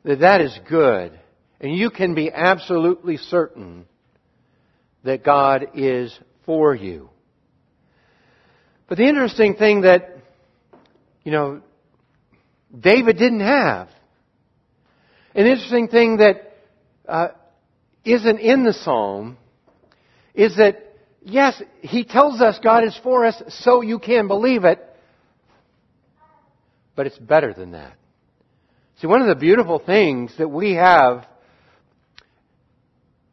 that 0.02 0.20
that 0.20 0.40
is 0.40 0.58
good. 0.68 1.18
And 1.60 1.74
you 1.74 1.90
can 1.90 2.14
be 2.14 2.30
absolutely 2.30 3.16
certain 3.16 3.86
that 5.04 5.24
God 5.24 5.68
is 5.74 6.18
for 6.44 6.74
you. 6.74 7.08
But 8.88 8.98
the 8.98 9.08
interesting 9.08 9.54
thing 9.54 9.82
that, 9.82 10.13
you 11.24 11.32
know, 11.32 11.62
David 12.78 13.16
didn't 13.18 13.40
have, 13.40 13.88
an 15.34 15.46
interesting 15.46 15.88
thing 15.88 16.18
that 16.18 16.56
uh, 17.08 17.28
not 18.04 18.38
in 18.38 18.64
the 18.64 18.72
psalm, 18.72 19.38
is 20.34 20.56
that, 20.56 20.94
yes, 21.22 21.60
he 21.80 22.04
tells 22.04 22.40
us 22.40 22.58
God 22.62 22.84
is 22.84 22.98
for 23.02 23.24
us 23.24 23.40
so 23.48 23.80
you 23.80 23.98
can 23.98 24.28
believe 24.28 24.64
it, 24.64 24.78
but 26.94 27.06
it's 27.06 27.18
better 27.18 27.52
than 27.52 27.72
that. 27.72 27.94
See, 29.00 29.06
one 29.06 29.20
of 29.20 29.28
the 29.28 29.34
beautiful 29.34 29.78
things 29.78 30.32
that 30.38 30.48
we 30.48 30.74
have 30.74 31.26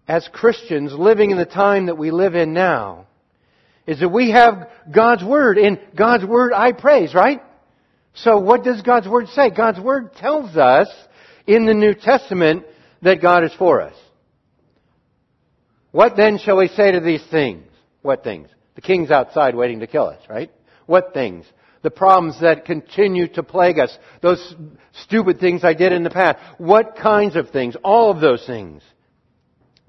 as 0.08 0.28
Christians 0.32 0.94
living 0.94 1.32
in 1.32 1.38
the 1.38 1.46
time 1.46 1.86
that 1.86 1.98
we 1.98 2.12
live 2.12 2.36
in 2.36 2.54
now 2.54 3.08
is 3.86 4.00
that 4.00 4.10
we 4.10 4.32
have 4.32 4.70
God's 4.94 5.24
Word. 5.24 5.58
In 5.58 5.80
God's 5.96 6.26
Word 6.26 6.54
I 6.54 6.72
praise, 6.72 7.14
right? 7.14 7.42
So 8.14 8.40
what 8.40 8.64
does 8.64 8.82
God's 8.82 9.08
Word 9.08 9.28
say? 9.30 9.50
God's 9.50 9.80
Word 9.80 10.14
tells 10.16 10.58
us 10.58 10.90
in 11.48 11.66
the 11.66 11.74
New 11.74 11.94
Testament 11.94 12.66
that 13.02 13.22
God 13.22 13.44
is 13.44 13.54
for 13.54 13.82
us. 13.82 13.96
What 15.92 16.16
then 16.16 16.38
shall 16.38 16.58
we 16.58 16.68
say 16.68 16.92
to 16.92 17.00
these 17.00 17.26
things? 17.30 17.68
What 18.02 18.24
things? 18.24 18.50
The 18.76 18.82
king's 18.82 19.12
outside 19.12 19.56
waiting 19.56 19.82
to 19.82 19.88
kill 19.88 20.08
us, 20.08 20.22
right? 20.30 20.52
What 20.86 21.14
things? 21.14 21.46
The 21.82 21.92
problems 21.92 22.40
that 22.42 22.66
continue 22.66 23.28
to 23.30 23.44
plague 23.44 23.80
us. 23.80 23.98
Those 24.22 24.56
stupid 25.04 25.40
things 25.40 25.64
I 25.64 25.74
did 25.74 25.92
in 25.92 26.04
the 26.04 26.10
past. 26.10 26.40
What 26.58 26.96
kinds 26.96 27.36
of 27.36 27.50
things? 27.50 27.76
All 27.84 28.12
of 28.12 28.22
those 28.22 28.46
things. 28.46 28.84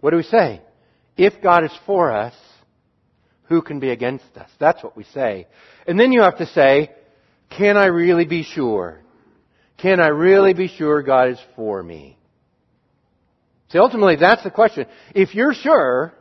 What 0.01 0.11
do 0.11 0.17
we 0.17 0.23
say? 0.23 0.61
If 1.17 1.43
God 1.43 1.65
is 1.65 1.73
for 1.87 2.11
us, 2.11 2.35
who 3.45 3.63
can 3.63 3.79
be 3.79 3.91
against 3.91 4.37
us? 4.37 4.49
That's 4.59 4.83
what 4.83 4.97
we 4.97 5.05
say. 5.05 5.47
And 5.87 6.01
then 6.01 6.11
you 6.11 6.23
have 6.23 6.39
to 6.39 6.47
say, 6.47 6.91
can 7.57 7.77
I 7.77 7.87
really 7.87 8.25
be 8.25 8.43
sure? 8.43 9.01
Can 9.79 10.01
I 10.01 10.09
really 10.09 10.55
be 10.55 10.69
sure 10.69 11.03
God 11.03 11.31
is 11.31 11.39
for 11.57 11.83
me? 11.83 12.17
See, 13.71 13.79
ultimately, 13.79 14.17
that's 14.17 14.45
the 14.45 14.51
question. 14.51 14.87
If 15.15 15.35
you're 15.35 15.55
sure, 15.55 16.13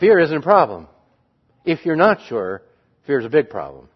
fear 0.00 0.18
isn't 0.18 0.36
a 0.36 0.42
problem. 0.42 0.88
If 1.64 1.84
you're 1.84 1.96
not 1.96 2.20
sure, 2.28 2.62
fear 3.06 3.20
is 3.20 3.26
a 3.26 3.30
big 3.30 3.50
problem. 3.50 3.88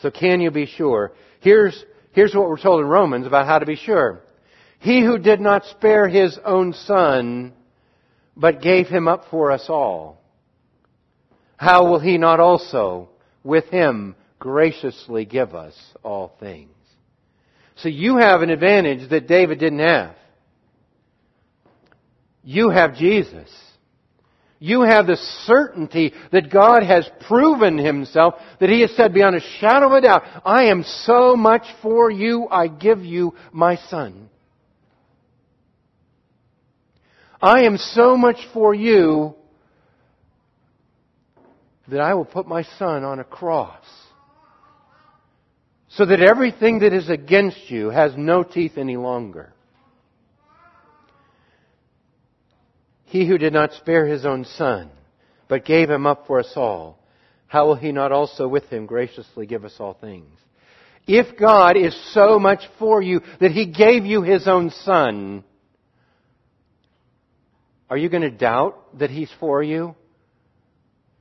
So 0.00 0.10
can 0.10 0.40
you 0.40 0.50
be 0.50 0.66
sure? 0.66 1.12
Here's, 1.40 1.84
here's 2.12 2.34
what 2.34 2.48
we're 2.48 2.60
told 2.60 2.80
in 2.80 2.86
Romans 2.86 3.26
about 3.26 3.46
how 3.46 3.58
to 3.58 3.66
be 3.66 3.76
sure. 3.76 4.20
He 4.78 5.04
who 5.04 5.18
did 5.18 5.40
not 5.40 5.64
spare 5.66 6.08
his 6.08 6.38
own 6.44 6.72
son, 6.72 7.52
but 8.36 8.62
gave 8.62 8.88
him 8.88 9.06
up 9.06 9.26
for 9.30 9.50
us 9.52 9.66
all, 9.68 10.20
how 11.56 11.88
will 11.88 12.00
he 12.00 12.18
not 12.18 12.40
also 12.40 13.08
with 13.44 13.64
him 13.66 14.14
graciously 14.38 15.24
give 15.24 15.54
us 15.54 15.74
all 16.02 16.32
things? 16.40 16.70
So 17.76 17.88
you 17.88 18.16
have 18.18 18.42
an 18.42 18.50
advantage 18.50 19.10
that 19.10 19.26
David 19.26 19.58
didn't 19.58 19.80
have. 19.80 20.14
You 22.44 22.70
have 22.70 22.96
Jesus. 22.96 23.50
You 24.58 24.82
have 24.82 25.08
the 25.08 25.16
certainty 25.44 26.12
that 26.30 26.52
God 26.52 26.84
has 26.84 27.08
proven 27.26 27.78
Himself, 27.78 28.34
that 28.60 28.68
He 28.68 28.82
has 28.82 28.94
said 28.96 29.12
beyond 29.12 29.34
a 29.34 29.40
shadow 29.58 29.86
of 29.86 29.92
a 29.92 30.00
doubt, 30.00 30.22
I 30.44 30.66
am 30.66 30.84
so 30.84 31.34
much 31.34 31.64
for 31.82 32.12
you, 32.12 32.46
I 32.48 32.68
give 32.68 33.04
you 33.04 33.34
my 33.50 33.76
Son. 33.88 34.28
I 37.40 37.64
am 37.64 37.76
so 37.76 38.16
much 38.16 38.36
for 38.54 38.72
you 38.72 39.34
that 41.92 42.00
I 42.00 42.14
will 42.14 42.24
put 42.24 42.48
my 42.48 42.62
son 42.78 43.04
on 43.04 43.20
a 43.20 43.24
cross 43.24 43.84
so 45.88 46.06
that 46.06 46.22
everything 46.22 46.78
that 46.78 46.94
is 46.94 47.10
against 47.10 47.70
you 47.70 47.90
has 47.90 48.14
no 48.16 48.42
teeth 48.42 48.78
any 48.78 48.96
longer. 48.96 49.52
He 53.04 53.28
who 53.28 53.36
did 53.36 53.52
not 53.52 53.74
spare 53.74 54.06
his 54.06 54.24
own 54.24 54.46
son, 54.46 54.90
but 55.48 55.66
gave 55.66 55.90
him 55.90 56.06
up 56.06 56.26
for 56.26 56.40
us 56.40 56.50
all, 56.56 56.98
how 57.46 57.66
will 57.66 57.74
he 57.74 57.92
not 57.92 58.10
also 58.10 58.48
with 58.48 58.64
him 58.64 58.86
graciously 58.86 59.44
give 59.44 59.66
us 59.66 59.74
all 59.78 59.92
things? 59.92 60.34
If 61.06 61.38
God 61.38 61.76
is 61.76 61.94
so 62.14 62.38
much 62.38 62.60
for 62.78 63.02
you 63.02 63.20
that 63.38 63.50
he 63.50 63.66
gave 63.66 64.06
you 64.06 64.22
his 64.22 64.48
own 64.48 64.70
son, 64.70 65.44
are 67.90 67.98
you 67.98 68.08
going 68.08 68.22
to 68.22 68.30
doubt 68.30 68.98
that 68.98 69.10
He's 69.10 69.30
for 69.38 69.62
you 69.62 69.94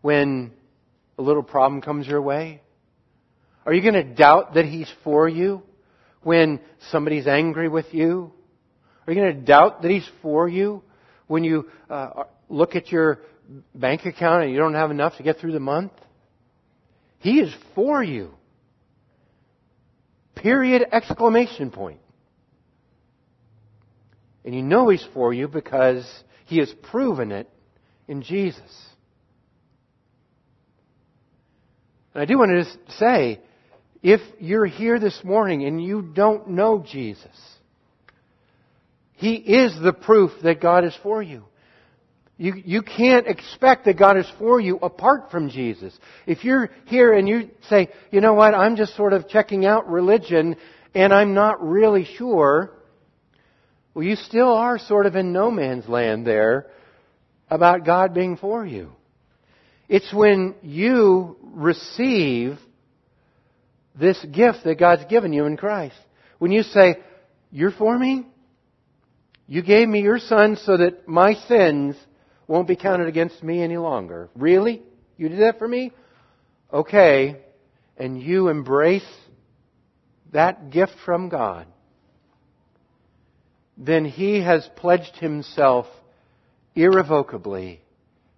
when 0.01 0.51
a 1.21 1.23
little 1.23 1.43
problem 1.43 1.81
comes 1.81 2.07
your 2.07 2.21
way? 2.21 2.61
Are 3.65 3.73
you 3.73 3.81
going 3.81 3.93
to 3.93 4.03
doubt 4.03 4.55
that 4.55 4.65
He's 4.65 4.91
for 5.03 5.29
you 5.29 5.61
when 6.23 6.59
somebody's 6.89 7.27
angry 7.27 7.69
with 7.69 7.93
you? 7.93 8.33
Are 9.05 9.13
you 9.13 9.21
going 9.21 9.35
to 9.35 9.41
doubt 9.41 9.83
that 9.83 9.91
He's 9.91 10.09
for 10.23 10.49
you 10.49 10.81
when 11.27 11.43
you 11.43 11.69
uh, 11.89 12.23
look 12.49 12.75
at 12.75 12.91
your 12.91 13.19
bank 13.75 14.05
account 14.05 14.43
and 14.43 14.51
you 14.51 14.57
don't 14.57 14.73
have 14.73 14.89
enough 14.89 15.17
to 15.17 15.23
get 15.23 15.37
through 15.37 15.51
the 15.51 15.59
month? 15.59 15.91
He 17.19 17.39
is 17.39 17.53
for 17.75 18.03
you. 18.03 18.31
Period 20.33 20.87
exclamation 20.91 21.69
point. 21.69 21.99
And 24.43 24.55
you 24.55 24.63
know 24.63 24.89
He's 24.89 25.05
for 25.13 25.31
you 25.31 25.47
because 25.47 26.03
he 26.45 26.57
has 26.57 26.73
proven 26.89 27.31
it 27.31 27.47
in 28.07 28.23
Jesus. 28.23 28.90
And 32.13 32.21
I 32.21 32.25
do 32.25 32.37
want 32.37 32.51
to 32.51 32.93
say, 32.93 33.39
if 34.03 34.21
you're 34.39 34.65
here 34.65 34.99
this 34.99 35.23
morning 35.23 35.65
and 35.65 35.83
you 35.83 36.01
don't 36.01 36.49
know 36.49 36.83
Jesus, 36.85 37.35
He 39.13 39.35
is 39.35 39.77
the 39.81 39.93
proof 39.93 40.31
that 40.43 40.61
God 40.61 40.83
is 40.83 40.97
for 41.03 41.21
you. 41.21 41.43
You, 42.37 42.55
you 42.65 42.81
can't 42.81 43.27
expect 43.27 43.85
that 43.85 43.99
God 43.99 44.17
is 44.17 44.25
for 44.39 44.59
you 44.59 44.77
apart 44.77 45.29
from 45.29 45.51
Jesus. 45.51 45.95
If 46.25 46.43
you're 46.43 46.71
here 46.85 47.13
and 47.13 47.29
you 47.29 47.51
say, 47.69 47.89
you 48.09 48.19
know 48.19 48.33
what, 48.33 48.55
I'm 48.55 48.75
just 48.75 48.95
sort 48.95 49.13
of 49.13 49.29
checking 49.29 49.63
out 49.63 49.87
religion 49.87 50.55
and 50.95 51.13
I'm 51.13 51.35
not 51.35 51.63
really 51.63 52.05
sure, 52.17 52.71
well, 53.93 54.03
you 54.03 54.15
still 54.15 54.55
are 54.55 54.79
sort 54.79 55.05
of 55.05 55.15
in 55.15 55.33
no 55.33 55.51
man's 55.51 55.87
land 55.87 56.25
there 56.25 56.65
about 57.47 57.85
God 57.85 58.15
being 58.15 58.37
for 58.37 58.65
you. 58.65 58.91
It's 59.87 60.11
when 60.11 60.55
you 60.63 61.37
receive 61.51 62.57
this 63.99 64.23
gift 64.31 64.63
that 64.63 64.79
God's 64.79 65.05
given 65.05 65.33
you 65.33 65.45
in 65.45 65.57
Christ. 65.57 65.95
When 66.39 66.51
you 66.51 66.63
say, 66.63 66.95
You're 67.51 67.71
for 67.71 67.97
me? 67.97 68.25
You 69.47 69.61
gave 69.61 69.87
me 69.87 70.01
your 70.01 70.19
son 70.19 70.57
so 70.63 70.77
that 70.77 71.07
my 71.07 71.33
sins 71.33 71.95
won't 72.47 72.67
be 72.67 72.75
counted 72.75 73.07
against 73.07 73.43
me 73.43 73.61
any 73.61 73.77
longer. 73.77 74.29
Really? 74.35 74.81
You 75.17 75.29
did 75.29 75.41
that 75.41 75.59
for 75.59 75.67
me? 75.67 75.91
Okay. 76.71 77.41
and 77.97 78.21
you 78.21 78.47
embrace 78.47 79.05
that 80.31 80.69
gift 80.71 80.93
from 81.05 81.29
God, 81.29 81.67
then 83.77 84.05
He 84.05 84.41
has 84.41 84.67
pledged 84.77 85.17
Himself 85.17 85.85
irrevocably 86.75 87.81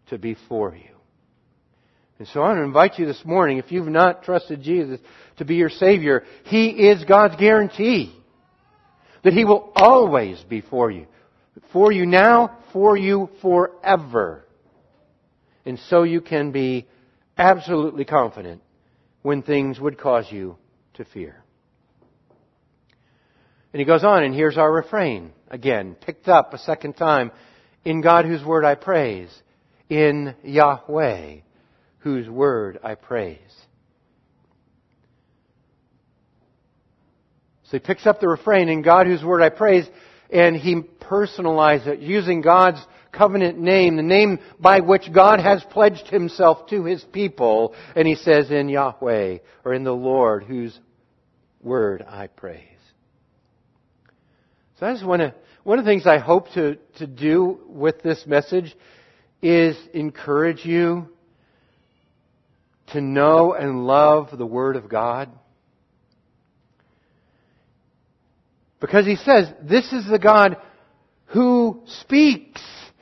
to 0.08 0.18
be 0.18 0.36
for 0.50 0.76
you. 0.76 0.93
And 2.24 2.30
so 2.30 2.42
I 2.42 2.48
want 2.48 2.60
to 2.60 2.64
invite 2.64 3.00
you 3.00 3.06
this 3.06 3.26
morning, 3.26 3.58
if 3.58 3.70
you've 3.70 3.86
not 3.86 4.24
trusted 4.24 4.62
Jesus 4.62 4.98
to 5.40 5.44
be 5.44 5.56
your 5.56 5.70
Savior, 5.70 6.24
He 6.46 6.70
is 6.70 7.04
God's 7.04 7.36
guarantee 7.36 8.16
that 9.26 9.34
He 9.34 9.44
will 9.44 9.74
always 9.76 10.42
be 10.48 10.62
for 10.62 10.90
you. 10.90 11.06
For 11.74 11.92
you 11.92 12.06
now, 12.06 12.60
for 12.72 12.96
you 12.96 13.30
forever. 13.42 14.46
And 15.66 15.78
so 15.90 16.04
you 16.04 16.22
can 16.22 16.54
be 16.54 16.88
absolutely 17.38 18.06
confident 18.06 18.62
when 19.22 19.42
things 19.42 19.78
would 19.78 20.00
cause 20.00 20.28
you 20.32 20.56
to 20.94 21.04
fear. 21.04 21.44
And 23.74 23.82
he 23.82 23.86
goes 23.86 24.06
on, 24.06 24.24
and 24.24 24.34
here's 24.34 24.58
our 24.58 24.72
refrain 24.72 25.34
again, 25.50 25.98
picked 26.00 26.30
up 26.30 26.54
a 26.54 26.58
second 26.58 26.94
time. 26.94 27.34
In 27.84 28.00
God 28.00 28.24
whose 28.24 28.46
word 28.46 28.64
I 28.64 28.76
praise. 28.76 29.30
In 29.90 30.36
Yahweh 30.42 31.42
whose 32.04 32.30
word 32.30 32.80
I 32.84 32.96
praise. 32.96 33.40
So 37.64 37.78
he 37.78 37.80
picks 37.80 38.06
up 38.06 38.20
the 38.20 38.28
refrain, 38.28 38.68
in 38.68 38.82
God 38.82 39.08
whose 39.08 39.24
word 39.24 39.42
I 39.42 39.50
praise, 39.50 39.90
and 40.30 40.56
he 40.56 40.82
personalizes 40.82 41.88
it 41.88 42.00
using 42.00 42.42
God's 42.42 42.86
covenant 43.14 43.58
name, 43.58 43.96
the 43.96 44.04
name 44.04 44.40
by 44.60 44.82
which 44.82 45.14
God 45.14 45.40
has 45.40 45.64
pledged 45.72 46.08
himself 46.08 46.68
to 46.68 46.84
his 46.84 47.04
people. 47.06 47.74
And 47.96 48.06
he 48.06 48.16
says, 48.16 48.52
in 48.52 48.68
Yahweh, 48.68 49.38
or 49.64 49.74
in 49.74 49.86
the 49.86 49.94
Lord, 49.94 50.44
whose 50.44 50.78
word 51.62 52.04
I 52.06 52.28
praise. 52.28 52.68
So 54.80 54.88
I 54.88 54.94
just 54.94 55.06
want 55.06 55.22
to, 55.22 55.34
one 55.64 55.80
of 55.80 55.86
the 55.86 55.92
things 55.92 56.06
I 56.06 56.18
hope 56.18 56.52
to, 56.56 56.76
to 56.98 57.08
do 57.08 57.60
with 57.68 58.02
this 58.02 58.26
message 58.28 58.76
is 59.42 59.78
encourage 59.94 60.66
you 60.66 61.13
to 62.88 63.02
know 63.02 63.54
and 63.54 63.86
love 63.86 64.30
the 64.38 64.46
Word 64.46 64.76
of 64.76 64.90
God. 64.90 65.30
Because 68.80 69.06
he 69.06 69.16
says, 69.16 69.48
this 69.62 69.92
is 69.94 70.06
the 70.10 70.20
God 70.20 70.58
who 71.28 71.82
speaks. 72.02 72.62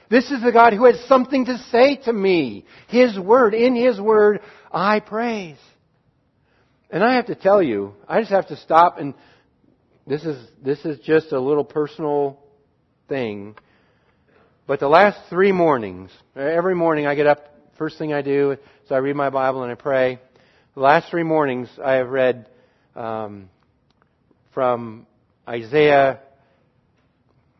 This 0.10 0.30
is 0.30 0.44
the 0.44 0.52
God 0.52 0.74
who 0.74 0.86
has 0.86 1.00
something 1.08 1.46
to 1.46 1.58
say 1.72 1.96
to 2.06 2.14
me. 2.14 2.66
His 2.88 3.18
Word, 3.18 3.54
in 3.54 3.76
His 3.76 4.00
Word, 4.00 4.42
I 4.72 5.00
praise. 5.00 5.58
And 6.90 7.04
I 7.04 7.16
have 7.16 7.28
to 7.28 7.36
tell 7.36 7.64
you, 7.64 7.96
I 8.08 8.20
just 8.20 8.32
have 8.32 8.50
to 8.50 8.58
stop 8.58 9.00
and 9.00 9.14
this 10.08 10.24
is, 10.24 10.46
this 10.64 10.84
is 10.84 11.00
just 11.00 11.32
a 11.32 11.40
little 11.40 11.64
personal 11.64 12.40
thing. 13.08 13.56
But 14.68 14.80
the 14.80 14.88
last 14.88 15.20
three 15.30 15.52
mornings, 15.52 16.12
every 16.36 16.76
morning 16.76 17.06
I 17.06 17.16
get 17.16 17.28
up, 17.28 17.46
first 17.78 17.98
thing 17.98 18.14
I 18.14 18.22
do 18.22 18.58
is 18.92 18.96
I 18.96 18.98
read 18.98 19.16
my 19.16 19.30
Bible 19.30 19.64
and 19.64 19.72
I 19.72 19.76
pray. 19.76 20.20
The 20.76 20.82
last 20.82 21.10
three 21.10 21.24
mornings 21.24 21.70
I 21.84 21.94
have 21.94 22.10
read 22.10 22.50
um, 22.96 23.50
from 24.54 25.08
Isaiah, 25.48 26.20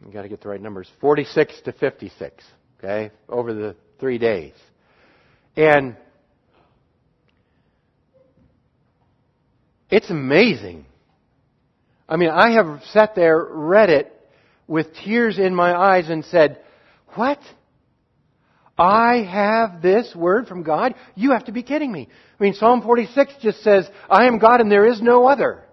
you 0.06 0.12
got 0.12 0.24
to 0.24 0.30
get 0.30 0.42
the 0.42 0.50
right 0.50 0.62
numbers, 0.62 0.90
46 1.00 1.62
to 1.66 1.72
56, 1.72 2.44
okay, 2.80 3.12
over 3.30 3.54
the 3.54 3.76
three 4.00 4.18
days. 4.18 4.54
And 5.56 5.96
it's 9.90 10.10
amazing. 10.10 10.86
I 12.10 12.18
mean, 12.18 12.30
I 12.30 12.52
have 12.52 12.82
sat 12.92 13.16
there, 13.16 13.42
read 13.42 13.90
it 13.90 14.12
with 14.68 14.88
tears 15.06 15.40
in 15.40 15.56
my 15.56 15.74
eyes 15.74 16.10
and 16.10 16.26
said, 16.26 16.62
what? 17.16 17.40
I 18.78 19.24
have 19.24 19.82
this 19.82 20.14
word 20.16 20.48
from 20.48 20.64
God? 20.64 20.96
You 21.16 21.32
have 21.32 21.46
to 21.46 21.52
be 21.52 21.64
kidding 21.64 21.92
me. 21.92 22.08
I 22.40 22.44
mean, 22.44 22.54
Psalm 22.54 22.82
46 22.82 23.34
just 23.42 23.62
says, 23.64 23.88
I 24.10 24.26
am 24.26 24.40
God 24.40 24.62
and 24.62 24.72
there 24.72 24.88
is 24.88 25.02
no 25.02 25.28
other. 25.28 25.64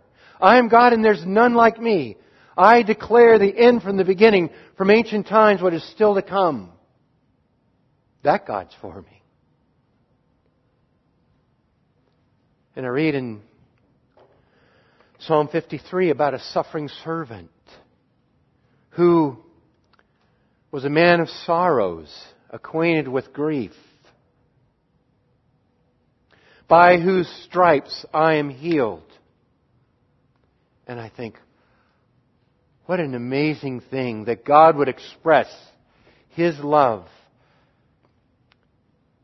I 0.40 0.58
am 0.58 0.68
God 0.68 0.92
and 0.92 1.04
there's 1.04 1.24
none 1.24 1.54
like 1.54 1.80
me. 1.80 2.16
I 2.56 2.82
declare 2.82 3.38
the 3.38 3.56
end 3.56 3.82
from 3.82 3.96
the 3.96 4.04
beginning, 4.04 4.50
from 4.76 4.90
ancient 4.90 5.28
times, 5.28 5.62
what 5.62 5.74
is 5.74 5.88
still 5.92 6.16
to 6.16 6.22
come. 6.22 6.72
That 8.24 8.46
God's 8.46 8.74
for 8.80 9.00
me. 9.00 9.22
And 12.74 12.84
I 12.84 12.90
read 12.90 13.14
in 13.14 13.40
Psalm 15.20 15.48
53 15.48 16.10
about 16.10 16.34
a 16.34 16.38
suffering 16.38 16.88
servant 17.04 17.50
who 18.90 19.36
was 20.70 20.84
a 20.84 20.90
man 20.90 21.20
of 21.20 21.28
sorrows, 21.28 22.08
acquainted 22.50 23.08
with 23.08 23.32
grief, 23.32 23.72
by 26.68 26.98
whose 26.98 27.28
stripes 27.44 28.04
I 28.12 28.34
am 28.34 28.50
healed. 28.50 29.02
And 30.86 31.00
I 31.00 31.10
think, 31.14 31.36
what 32.86 33.00
an 33.00 33.14
amazing 33.14 33.82
thing 33.90 34.24
that 34.24 34.44
God 34.44 34.76
would 34.76 34.88
express 34.88 35.54
His 36.30 36.58
love 36.58 37.06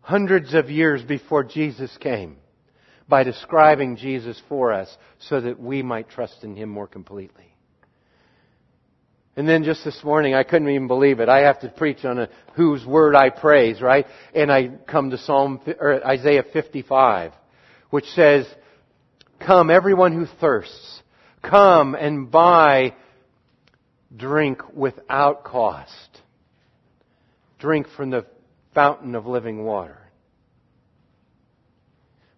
hundreds 0.00 0.52
of 0.52 0.68
years 0.68 1.02
before 1.02 1.44
Jesus 1.44 1.96
came 1.98 2.36
by 3.08 3.22
describing 3.22 3.96
Jesus 3.96 4.40
for 4.48 4.72
us 4.72 4.94
so 5.18 5.40
that 5.40 5.58
we 5.58 5.82
might 5.82 6.10
trust 6.10 6.44
in 6.44 6.54
Him 6.54 6.68
more 6.68 6.86
completely. 6.86 7.53
And 9.36 9.48
then 9.48 9.64
just 9.64 9.84
this 9.84 10.02
morning, 10.04 10.34
I 10.34 10.44
couldn't 10.44 10.68
even 10.68 10.86
believe 10.86 11.18
it. 11.20 11.28
I 11.28 11.40
have 11.40 11.60
to 11.60 11.68
preach 11.68 12.04
on 12.04 12.20
a 12.20 12.28
whose 12.54 12.86
word 12.86 13.16
I 13.16 13.30
praise, 13.30 13.80
right? 13.80 14.06
And 14.34 14.50
I 14.50 14.68
come 14.86 15.10
to 15.10 15.18
Psalm 15.18 15.60
or 15.80 16.06
Isaiah 16.06 16.44
55, 16.52 17.32
which 17.90 18.06
says, 18.10 18.46
"Come, 19.40 19.70
everyone 19.70 20.12
who 20.12 20.26
thirsts, 20.26 21.02
come 21.42 21.96
and 21.96 22.30
buy 22.30 22.94
drink 24.16 24.62
without 24.74 25.44
cost. 25.44 25.90
Drink 27.58 27.88
from 27.96 28.10
the 28.10 28.26
fountain 28.74 29.14
of 29.14 29.26
living 29.26 29.64
water. 29.64 29.98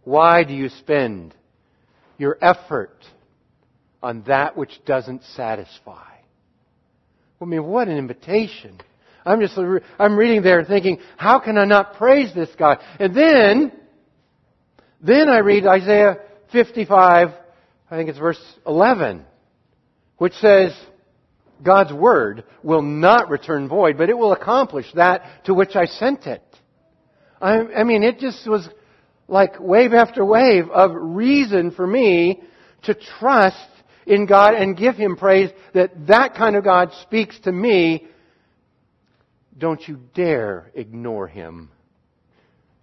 Why 0.04 0.44
do 0.44 0.54
you 0.54 0.68
spend 0.68 1.34
your 2.16 2.38
effort 2.40 2.96
on 4.02 4.22
that 4.26 4.56
which 4.56 4.84
doesn't 4.84 5.24
satisfy? 5.34 6.15
I 7.40 7.44
mean, 7.44 7.64
what 7.64 7.88
an 7.88 7.96
invitation. 7.96 8.78
I'm 9.24 9.40
just, 9.40 9.58
I'm 9.98 10.16
reading 10.16 10.42
there 10.42 10.64
thinking, 10.64 10.98
how 11.16 11.40
can 11.40 11.58
I 11.58 11.64
not 11.64 11.94
praise 11.94 12.32
this 12.34 12.48
God? 12.58 12.78
And 12.98 13.14
then, 13.14 13.72
then 15.00 15.28
I 15.28 15.38
read 15.38 15.66
Isaiah 15.66 16.18
55, 16.52 17.28
I 17.90 17.96
think 17.96 18.08
it's 18.08 18.18
verse 18.18 18.40
11, 18.66 19.24
which 20.18 20.32
says, 20.34 20.72
God's 21.62 21.92
word 21.92 22.44
will 22.62 22.82
not 22.82 23.30
return 23.30 23.68
void, 23.68 23.98
but 23.98 24.10
it 24.10 24.18
will 24.18 24.32
accomplish 24.32 24.86
that 24.94 25.44
to 25.44 25.54
which 25.54 25.74
I 25.74 25.86
sent 25.86 26.26
it. 26.26 26.42
I, 27.40 27.58
I 27.58 27.84
mean, 27.84 28.02
it 28.02 28.18
just 28.18 28.48
was 28.48 28.68
like 29.28 29.58
wave 29.58 29.92
after 29.92 30.24
wave 30.24 30.70
of 30.70 30.92
reason 30.94 31.70
for 31.70 31.86
me 31.86 32.42
to 32.84 32.94
trust 32.94 33.68
in 34.06 34.26
God 34.26 34.54
and 34.54 34.76
give 34.76 34.96
Him 34.96 35.16
praise 35.16 35.50
that 35.74 36.06
that 36.06 36.34
kind 36.34 36.56
of 36.56 36.64
God 36.64 36.92
speaks 37.02 37.38
to 37.40 37.52
me. 37.52 38.06
Don't 39.58 39.86
you 39.86 39.98
dare 40.14 40.70
ignore 40.74 41.26
Him. 41.28 41.70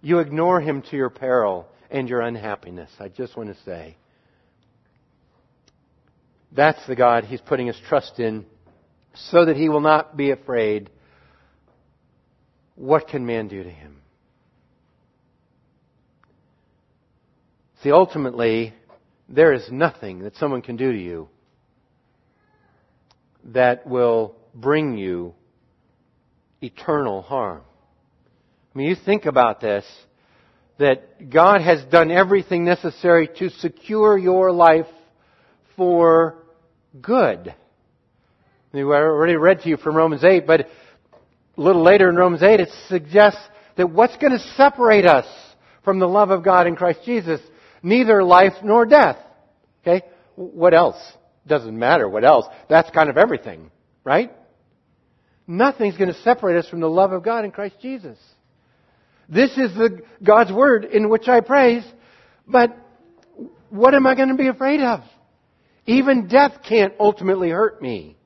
You 0.00 0.18
ignore 0.18 0.60
Him 0.60 0.82
to 0.90 0.96
your 0.96 1.10
peril 1.10 1.66
and 1.90 2.08
your 2.08 2.20
unhappiness. 2.20 2.90
I 2.98 3.08
just 3.08 3.36
want 3.36 3.54
to 3.54 3.62
say. 3.64 3.96
That's 6.52 6.84
the 6.86 6.96
God 6.96 7.24
He's 7.24 7.40
putting 7.40 7.66
His 7.66 7.80
trust 7.88 8.20
in 8.20 8.46
so 9.14 9.44
that 9.44 9.56
he 9.56 9.68
will 9.68 9.80
not 9.80 10.16
be 10.16 10.30
afraid. 10.30 10.90
What 12.74 13.08
can 13.08 13.24
man 13.24 13.48
do 13.48 13.62
to 13.62 13.70
him? 13.70 14.00
See, 17.82 17.92
ultimately, 17.92 18.72
there 19.28 19.52
is 19.52 19.70
nothing 19.70 20.20
that 20.20 20.36
someone 20.36 20.62
can 20.62 20.76
do 20.76 20.92
to 20.92 20.98
you 20.98 21.28
that 23.44 23.86
will 23.86 24.36
bring 24.54 24.96
you 24.96 25.34
eternal 26.62 27.22
harm. 27.22 27.62
I 28.74 28.78
mean, 28.78 28.88
you 28.88 28.96
think 28.96 29.26
about 29.26 29.60
this, 29.60 29.84
that 30.78 31.30
God 31.30 31.60
has 31.60 31.84
done 31.84 32.10
everything 32.10 32.64
necessary 32.64 33.28
to 33.38 33.50
secure 33.50 34.18
your 34.18 34.50
life 34.50 34.86
for 35.76 36.36
good. 37.00 37.54
We 38.72 38.82
already 38.82 39.36
read 39.36 39.60
to 39.60 39.68
you 39.68 39.76
from 39.76 39.94
Romans 39.94 40.24
8, 40.24 40.46
but 40.46 40.62
a 41.56 41.60
little 41.60 41.82
later 41.82 42.08
in 42.08 42.16
Romans 42.16 42.42
8 42.42 42.58
it 42.58 42.70
suggests 42.88 43.40
that 43.76 43.90
what's 43.90 44.16
going 44.16 44.32
to 44.32 44.44
separate 44.56 45.06
us 45.06 45.26
from 45.84 46.00
the 46.00 46.08
love 46.08 46.30
of 46.30 46.42
God 46.42 46.66
in 46.66 46.74
Christ 46.74 47.00
Jesus, 47.04 47.40
neither 47.84 48.24
life 48.24 48.54
nor 48.64 48.86
death. 48.86 49.18
Okay? 49.82 50.04
What 50.34 50.74
else? 50.74 50.96
Doesn't 51.46 51.78
matter 51.78 52.08
what 52.08 52.24
else. 52.24 52.46
That's 52.68 52.90
kind 52.90 53.10
of 53.10 53.16
everything, 53.16 53.70
right? 54.02 54.32
Nothing's 55.46 55.96
going 55.96 56.12
to 56.12 56.20
separate 56.22 56.56
us 56.56 56.68
from 56.68 56.80
the 56.80 56.88
love 56.88 57.12
of 57.12 57.22
God 57.22 57.44
in 57.44 57.52
Christ 57.52 57.76
Jesus. 57.80 58.18
This 59.28 59.50
is 59.52 59.74
the 59.74 60.00
God's 60.22 60.50
word 60.50 60.86
in 60.86 61.08
which 61.08 61.28
I 61.28 61.40
praise, 61.40 61.84
but 62.48 62.76
what 63.68 63.94
am 63.94 64.06
I 64.06 64.14
going 64.14 64.30
to 64.30 64.34
be 64.34 64.48
afraid 64.48 64.80
of? 64.80 65.00
Even 65.86 66.28
death 66.28 66.60
can't 66.66 66.94
ultimately 66.98 67.50
hurt 67.50 67.82
me. 67.82 68.16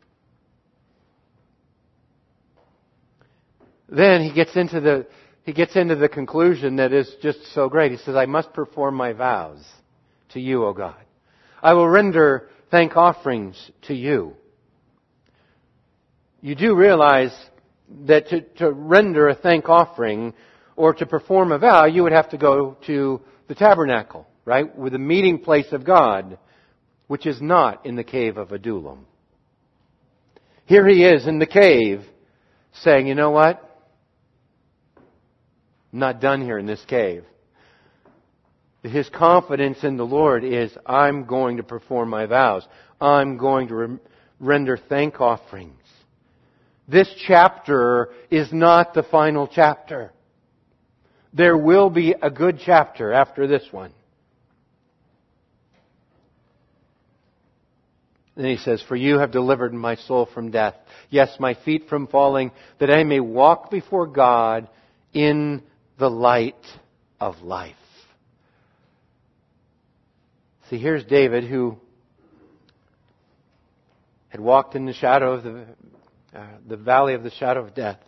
Then 3.88 4.22
he 4.22 4.32
gets 4.32 4.54
into 4.54 4.80
the 4.80 5.06
he 5.48 5.54
gets 5.54 5.76
into 5.76 5.96
the 5.96 6.10
conclusion 6.10 6.76
that 6.76 6.92
is 6.92 7.10
just 7.22 7.38
so 7.54 7.70
great. 7.70 7.90
He 7.90 7.96
says, 7.96 8.14
I 8.14 8.26
must 8.26 8.52
perform 8.52 8.96
my 8.96 9.14
vows 9.14 9.64
to 10.34 10.40
you, 10.40 10.66
O 10.66 10.74
God. 10.74 11.02
I 11.62 11.72
will 11.72 11.88
render 11.88 12.50
thank 12.70 12.98
offerings 12.98 13.70
to 13.86 13.94
you. 13.94 14.34
You 16.42 16.54
do 16.54 16.76
realize 16.76 17.34
that 18.04 18.28
to, 18.28 18.42
to 18.58 18.70
render 18.70 19.28
a 19.28 19.34
thank 19.34 19.70
offering 19.70 20.34
or 20.76 20.92
to 20.92 21.06
perform 21.06 21.50
a 21.52 21.58
vow, 21.58 21.86
you 21.86 22.02
would 22.02 22.12
have 22.12 22.28
to 22.28 22.36
go 22.36 22.76
to 22.86 23.22
the 23.48 23.54
tabernacle, 23.54 24.26
right? 24.44 24.76
With 24.76 24.92
the 24.92 24.98
meeting 24.98 25.38
place 25.38 25.72
of 25.72 25.82
God, 25.82 26.36
which 27.06 27.24
is 27.24 27.40
not 27.40 27.86
in 27.86 27.96
the 27.96 28.04
cave 28.04 28.36
of 28.36 28.52
Adullam. 28.52 29.06
Here 30.66 30.86
he 30.86 31.06
is 31.06 31.26
in 31.26 31.38
the 31.38 31.46
cave 31.46 32.02
saying, 32.82 33.06
you 33.06 33.14
know 33.14 33.30
what? 33.30 33.64
Not 35.92 36.20
done 36.20 36.42
here 36.42 36.58
in 36.58 36.66
this 36.66 36.84
cave. 36.86 37.24
His 38.82 39.08
confidence 39.08 39.82
in 39.82 39.96
the 39.96 40.06
Lord 40.06 40.44
is, 40.44 40.76
I'm 40.86 41.24
going 41.24 41.56
to 41.56 41.62
perform 41.62 42.10
my 42.10 42.26
vows. 42.26 42.66
I'm 43.00 43.36
going 43.36 43.68
to 43.68 43.74
re- 43.74 43.98
render 44.38 44.76
thank 44.76 45.20
offerings. 45.20 45.74
This 46.86 47.12
chapter 47.26 48.10
is 48.30 48.52
not 48.52 48.94
the 48.94 49.02
final 49.02 49.48
chapter. 49.48 50.12
There 51.34 51.56
will 51.56 51.90
be 51.90 52.14
a 52.20 52.30
good 52.30 52.60
chapter 52.64 53.12
after 53.12 53.46
this 53.46 53.64
one. 53.70 53.92
Then 58.36 58.46
he 58.46 58.56
says, 58.56 58.82
For 58.86 58.96
you 58.96 59.18
have 59.18 59.32
delivered 59.32 59.74
my 59.74 59.96
soul 59.96 60.28
from 60.32 60.52
death. 60.52 60.76
Yes, 61.10 61.36
my 61.40 61.54
feet 61.54 61.88
from 61.88 62.06
falling, 62.06 62.52
that 62.78 62.90
I 62.90 63.02
may 63.02 63.20
walk 63.20 63.70
before 63.70 64.06
God 64.06 64.68
in 65.12 65.62
the 65.98 66.08
light 66.08 66.54
of 67.20 67.40
life. 67.42 67.74
See, 70.70 70.78
here's 70.78 71.04
David 71.04 71.44
who 71.44 71.78
had 74.28 74.40
walked 74.40 74.74
in 74.74 74.84
the 74.84 74.92
shadow 74.92 75.32
of 75.34 75.42
the, 75.42 75.66
uh, 76.34 76.46
the 76.66 76.76
valley 76.76 77.14
of 77.14 77.22
the 77.22 77.30
shadow 77.30 77.64
of 77.64 77.74
death, 77.74 77.98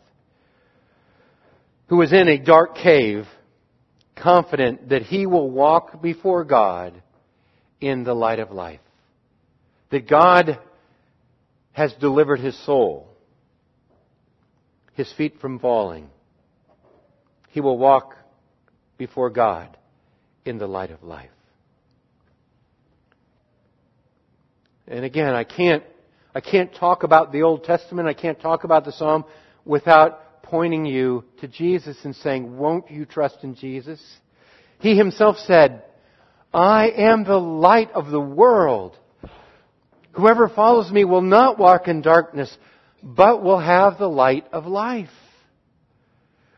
who 1.87 1.97
was 1.97 2.13
in 2.13 2.29
a 2.29 2.39
dark 2.39 2.77
cave, 2.77 3.27
confident 4.15 4.91
that 4.91 5.03
he 5.03 5.27
will 5.27 5.51
walk 5.51 6.03
before 6.03 6.45
God 6.45 7.03
in 7.81 8.05
the 8.05 8.15
light 8.15 8.39
of 8.39 8.51
life. 8.51 8.81
That 9.91 10.09
God 10.09 10.59
has 11.73 11.93
delivered 11.95 12.41
his 12.41 12.57
soul, 12.67 13.09
his 14.95 15.11
feet 15.15 15.41
from 15.41 15.59
falling. 15.59 16.11
He 17.51 17.61
will 17.61 17.79
walk 17.79 18.17
before 18.97 19.31
God 19.31 19.77
in 20.45 20.59
the 20.59 20.67
light 20.67 20.91
of 20.91 21.03
life. 21.03 21.31
And 24.87 25.05
again, 25.05 25.35
I 25.35 25.45
can't, 25.45 25.85
I 26.35 26.41
can't 26.41 26.75
talk 26.75 27.03
about 27.03 27.33
the 27.33 27.43
Old 27.43 27.65
Testament, 27.65 28.09
I 28.09 28.15
can't 28.15 28.41
talk 28.41 28.65
about 28.65 28.85
the 28.85 28.93
Psalm 28.93 29.25
without 29.65 30.43
pointing 30.43 30.85
you 30.85 31.25
to 31.41 31.49
Jesus 31.49 31.97
and 32.05 32.15
saying, 32.17 32.57
won't 32.57 32.91
you 32.91 33.05
trust 33.05 33.39
in 33.43 33.55
Jesus? 33.55 34.01
He 34.81 34.97
himself 34.97 35.37
said, 35.37 35.85
I 36.53 36.89
am 36.89 37.25
the 37.25 37.39
light 37.39 37.93
of 37.93 38.11
the 38.11 38.21
world. 38.21 38.97
Whoever 40.13 40.49
follows 40.49 40.91
me 40.91 41.05
will 41.05 41.21
not 41.21 41.59
walk 41.59 41.87
in 41.87 42.03
darkness, 42.03 42.57
but 43.03 43.45
will 43.45 43.61
have 43.61 43.99
the 43.99 44.09
light 44.09 44.47
of 44.53 44.67
life. 44.67 45.09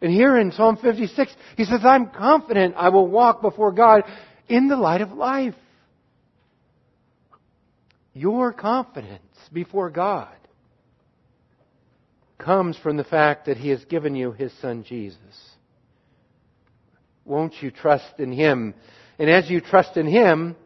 And 0.03 0.13
here 0.13 0.37
in 0.37 0.51
Psalm 0.51 0.77
56, 0.83 1.33
he 1.57 1.65
says, 1.65 1.81
I'm 1.85 2.11
confident 2.11 2.75
I 2.77 2.89
will 2.89 3.07
walk 3.07 3.41
before 3.41 3.71
God 3.71 4.03
in 4.49 4.67
the 4.67 4.77
light 4.77 5.01
of 5.01 5.13
life. 5.13 5.55
Your 8.13 8.53
confidence 8.53 9.23
before 9.53 9.91
God 9.91 10.35
comes 12.37 12.77
from 12.77 12.97
the 12.97 13.05
fact 13.05 13.47
that 13.47 13.57
He 13.57 13.69
has 13.69 13.85
given 13.85 14.17
you 14.17 14.33
His 14.33 14.53
Son 14.61 14.85
Jesus. 14.87 15.19
Won't 17.25 17.55
you 17.63 17.71
trust 17.71 18.19
in 18.19 18.33
Him? 18.33 18.75
And 19.21 19.31
as 19.31 19.49
you 19.49 19.61
trust 19.61 19.97
in 19.97 20.09
Him, 20.09 20.57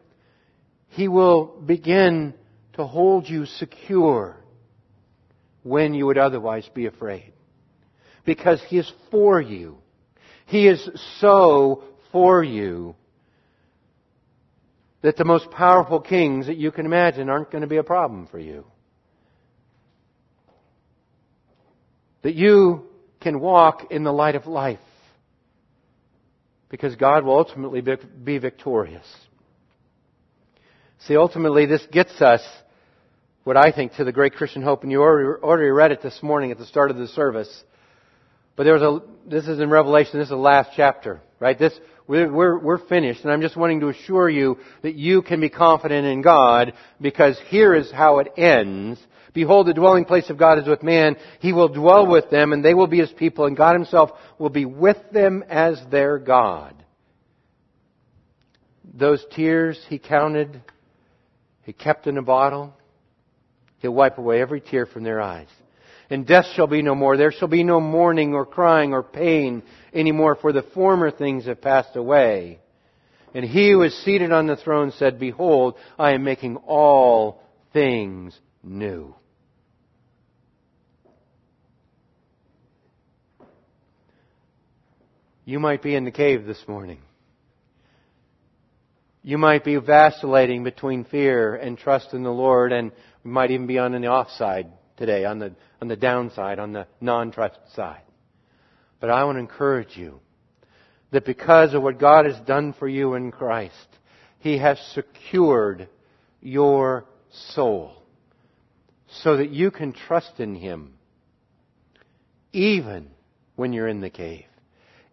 He 0.88 1.08
will 1.08 1.44
begin 1.44 2.32
to 2.72 2.86
hold 2.86 3.28
you 3.28 3.44
secure 3.44 4.36
when 5.62 5.92
you 5.92 6.06
would 6.06 6.18
otherwise 6.18 6.68
be 6.72 6.86
afraid. 6.86 7.34
Because 8.26 8.62
He 8.68 8.76
is 8.78 8.92
for 9.10 9.40
you. 9.40 9.78
He 10.44 10.68
is 10.68 10.86
so 11.20 11.84
for 12.12 12.44
you 12.44 12.94
that 15.02 15.16
the 15.16 15.24
most 15.24 15.50
powerful 15.50 16.00
kings 16.00 16.46
that 16.48 16.56
you 16.56 16.70
can 16.70 16.84
imagine 16.84 17.30
aren't 17.30 17.50
going 17.50 17.62
to 17.62 17.68
be 17.68 17.76
a 17.76 17.82
problem 17.82 18.26
for 18.26 18.38
you. 18.38 18.64
That 22.22 22.34
you 22.34 22.86
can 23.20 23.40
walk 23.40 23.92
in 23.92 24.02
the 24.02 24.12
light 24.12 24.34
of 24.34 24.46
life 24.46 24.80
because 26.68 26.96
God 26.96 27.24
will 27.24 27.38
ultimately 27.38 27.82
be 28.24 28.38
victorious. 28.38 29.06
See, 31.06 31.16
ultimately, 31.16 31.66
this 31.66 31.86
gets 31.92 32.20
us 32.20 32.40
what 33.44 33.56
I 33.56 33.70
think 33.70 33.94
to 33.94 34.04
the 34.04 34.10
great 34.10 34.34
Christian 34.34 34.62
hope, 34.62 34.82
and 34.82 34.90
you 34.90 35.02
already 35.02 35.70
read 35.70 35.92
it 35.92 36.02
this 36.02 36.20
morning 36.20 36.50
at 36.50 36.58
the 36.58 36.66
start 36.66 36.90
of 36.90 36.96
the 36.96 37.06
service. 37.06 37.62
But 38.56 38.64
there 38.64 38.74
was 38.74 38.82
a, 38.82 39.28
this 39.28 39.46
is 39.46 39.60
in 39.60 39.68
Revelation, 39.68 40.18
this 40.18 40.26
is 40.26 40.30
the 40.30 40.36
last 40.36 40.70
chapter, 40.74 41.20
right? 41.38 41.58
This, 41.58 41.78
we're, 42.08 42.32
we're, 42.32 42.58
we're 42.58 42.88
finished, 42.88 43.22
and 43.22 43.30
I'm 43.30 43.42
just 43.42 43.56
wanting 43.56 43.80
to 43.80 43.88
assure 43.88 44.30
you 44.30 44.56
that 44.82 44.94
you 44.94 45.20
can 45.20 45.40
be 45.40 45.50
confident 45.50 46.06
in 46.06 46.22
God 46.22 46.72
because 47.00 47.38
here 47.48 47.74
is 47.74 47.92
how 47.92 48.18
it 48.20 48.32
ends. 48.38 48.98
Behold, 49.34 49.66
the 49.66 49.74
dwelling 49.74 50.06
place 50.06 50.30
of 50.30 50.38
God 50.38 50.58
is 50.58 50.66
with 50.66 50.82
man. 50.82 51.16
He 51.40 51.52
will 51.52 51.68
dwell 51.68 52.06
with 52.06 52.30
them, 52.30 52.54
and 52.54 52.64
they 52.64 52.72
will 52.72 52.86
be 52.86 53.00
his 53.00 53.12
people, 53.12 53.44
and 53.44 53.56
God 53.56 53.74
himself 53.74 54.10
will 54.38 54.48
be 54.48 54.64
with 54.64 54.96
them 55.12 55.44
as 55.48 55.78
their 55.90 56.18
God. 56.18 56.74
Those 58.94 59.22
tears 59.32 59.78
he 59.90 59.98
counted, 59.98 60.62
he 61.64 61.74
kept 61.74 62.06
in 62.06 62.16
a 62.16 62.22
bottle. 62.22 62.72
He'll 63.80 63.92
wipe 63.92 64.16
away 64.16 64.40
every 64.40 64.62
tear 64.62 64.86
from 64.86 65.04
their 65.04 65.20
eyes 65.20 65.48
and 66.10 66.26
death 66.26 66.46
shall 66.54 66.66
be 66.66 66.82
no 66.82 66.94
more. 66.94 67.16
There 67.16 67.32
shall 67.32 67.48
be 67.48 67.64
no 67.64 67.80
mourning 67.80 68.34
or 68.34 68.46
crying 68.46 68.92
or 68.92 69.02
pain 69.02 69.62
anymore, 69.92 70.36
for 70.36 70.52
the 70.52 70.62
former 70.62 71.10
things 71.10 71.46
have 71.46 71.60
passed 71.60 71.96
away. 71.96 72.60
And 73.34 73.44
he 73.44 73.70
who 73.70 73.82
is 73.82 74.04
seated 74.04 74.32
on 74.32 74.46
the 74.46 74.56
throne 74.56 74.92
said, 74.92 75.18
Behold, 75.18 75.74
I 75.98 76.12
am 76.12 76.24
making 76.24 76.56
all 76.56 77.42
things 77.72 78.38
new. 78.62 79.14
You 85.44 85.60
might 85.60 85.82
be 85.82 85.94
in 85.94 86.04
the 86.04 86.10
cave 86.10 86.44
this 86.44 86.62
morning. 86.66 87.00
You 89.22 89.38
might 89.38 89.64
be 89.64 89.76
vacillating 89.76 90.64
between 90.64 91.04
fear 91.04 91.54
and 91.54 91.76
trust 91.76 92.14
in 92.14 92.22
the 92.22 92.30
Lord, 92.30 92.72
and 92.72 92.92
you 93.24 93.30
might 93.30 93.50
even 93.50 93.66
be 93.66 93.78
on 93.78 93.92
the 93.92 94.06
offside 94.06 94.68
today, 94.96 95.24
on 95.24 95.38
the, 95.38 95.54
on 95.80 95.88
the 95.88 95.96
downside, 95.96 96.58
on 96.58 96.72
the 96.72 96.86
non-trust 97.00 97.58
side. 97.74 98.02
But 99.00 99.10
I 99.10 99.24
want 99.24 99.36
to 99.36 99.40
encourage 99.40 99.96
you 99.96 100.20
that 101.10 101.24
because 101.24 101.74
of 101.74 101.82
what 101.82 101.98
God 101.98 102.26
has 102.26 102.38
done 102.46 102.72
for 102.72 102.88
you 102.88 103.14
in 103.14 103.30
Christ, 103.30 103.74
He 104.38 104.58
has 104.58 104.78
secured 104.94 105.88
your 106.40 107.06
soul 107.30 108.02
so 109.22 109.36
that 109.36 109.50
you 109.50 109.70
can 109.70 109.92
trust 109.92 110.40
in 110.40 110.54
Him 110.54 110.94
even 112.52 113.08
when 113.54 113.72
you're 113.72 113.88
in 113.88 114.00
the 114.00 114.10
cave, 114.10 114.46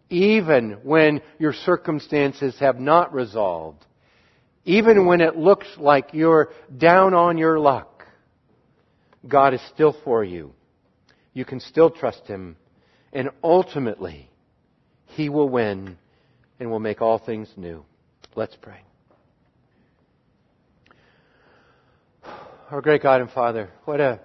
even 0.08 0.78
when 0.82 1.20
your 1.38 1.52
circumstances 1.52 2.56
have 2.58 2.80
not 2.80 3.12
resolved, 3.12 3.84
even 4.64 5.06
when 5.06 5.20
it 5.20 5.36
looks 5.36 5.66
like 5.76 6.08
you're 6.12 6.50
down 6.76 7.12
on 7.14 7.36
your 7.36 7.58
luck. 7.58 7.93
God 9.26 9.54
is 9.54 9.60
still 9.72 9.96
for 10.04 10.22
you. 10.22 10.52
You 11.32 11.44
can 11.44 11.60
still 11.60 11.90
trust 11.90 12.26
Him. 12.26 12.56
And 13.12 13.30
ultimately, 13.42 14.28
He 15.06 15.28
will 15.28 15.48
win 15.48 15.96
and 16.60 16.70
will 16.70 16.80
make 16.80 17.00
all 17.00 17.18
things 17.18 17.48
new. 17.56 17.84
Let's 18.34 18.56
pray. 18.60 18.80
Our 22.70 22.80
great 22.80 23.02
God 23.02 23.20
and 23.20 23.30
Father, 23.30 23.70
what 23.84 24.00
a, 24.00 24.20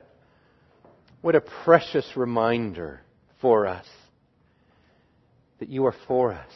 what 1.21 1.35
a 1.35 1.41
precious 1.41 2.05
reminder 2.15 3.01
for 3.41 3.67
us 3.67 3.85
that 5.59 5.69
you 5.69 5.85
are 5.85 5.95
for 6.07 6.33
us. 6.33 6.51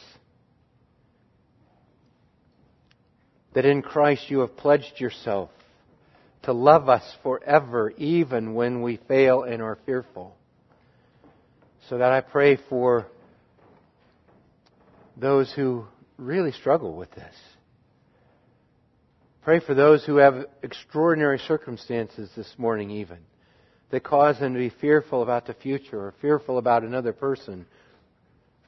That 3.54 3.64
in 3.64 3.82
Christ 3.82 4.30
you 4.30 4.40
have 4.40 4.56
pledged 4.56 4.98
yourself 4.98 5.50
to 6.44 6.52
love 6.52 6.88
us 6.88 7.02
forever, 7.22 7.90
even 7.96 8.54
when 8.54 8.82
we 8.82 8.98
fail 9.08 9.42
and 9.42 9.62
are 9.62 9.78
fearful. 9.86 10.36
So 11.88 11.98
that 11.98 12.12
I 12.12 12.20
pray 12.20 12.58
for 12.68 13.06
those 15.16 15.52
who 15.52 15.84
really 16.16 16.52
struggle 16.52 16.96
with 16.96 17.10
this. 17.12 17.34
Pray 19.42 19.60
for 19.60 19.74
those 19.74 20.04
who 20.04 20.16
have 20.16 20.46
extraordinary 20.62 21.38
circumstances 21.38 22.30
this 22.34 22.50
morning, 22.56 22.90
even, 22.90 23.18
that 23.90 24.02
cause 24.02 24.38
them 24.38 24.54
to 24.54 24.58
be 24.58 24.72
fearful 24.80 25.22
about 25.22 25.46
the 25.46 25.54
future 25.54 25.98
or 25.98 26.14
fearful 26.20 26.56
about 26.56 26.82
another 26.82 27.12
person, 27.12 27.66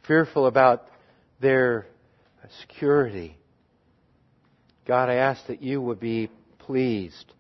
fearful 0.07 0.47
about 0.47 0.85
their 1.41 1.87
security. 2.61 3.37
God, 4.87 5.09
I 5.09 5.15
ask 5.15 5.47
that 5.47 5.63
you 5.63 5.81
would 5.81 5.99
be 5.99 6.31
pleased 6.59 7.33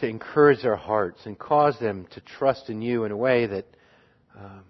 to 0.00 0.08
encourage 0.08 0.62
their 0.62 0.76
hearts 0.76 1.20
and 1.24 1.38
cause 1.38 1.78
them 1.78 2.06
to 2.12 2.20
trust 2.20 2.68
in 2.68 2.82
you 2.82 3.04
in 3.04 3.12
a 3.12 3.16
way 3.16 3.46
that 3.46 3.66
um, 4.38 4.64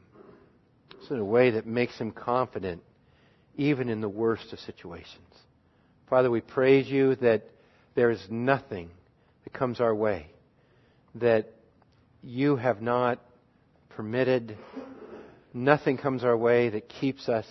in 1.11 1.19
a 1.19 1.25
way 1.25 1.51
that 1.51 1.67
makes 1.67 1.99
them 1.99 2.13
confident 2.13 2.83
even 3.57 3.89
in 3.89 4.01
the 4.01 4.09
worst 4.09 4.53
of 4.53 4.59
situations. 4.61 5.17
Father, 6.09 6.31
we 6.31 6.41
praise 6.41 6.89
you 6.89 7.17
that 7.17 7.43
there 7.95 8.11
is 8.11 8.23
nothing 8.31 8.91
that 9.45 9.53
comes 9.53 9.81
our 9.81 9.95
way 9.95 10.27
that 11.17 11.53
you 12.23 12.57
have 12.57 12.81
not 12.81 13.21
permitted. 13.91 14.57
Nothing 15.53 15.99
comes 15.99 16.23
our 16.23 16.37
way 16.37 16.71
that 16.71 16.89
keeps 16.89 17.29
us 17.29 17.47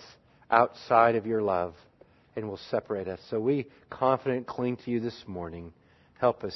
outside 0.50 1.16
of 1.16 1.26
your 1.26 1.42
love 1.42 1.76
and 2.36 2.48
will 2.48 2.60
separate 2.70 3.08
us. 3.08 3.20
So 3.30 3.40
we 3.40 3.68
confident 3.90 4.48
cling 4.48 4.78
to 4.86 4.92
you 4.92 5.00
this 5.00 5.24
morning. 5.28 5.74
Help 6.20 6.44
us 6.44 6.56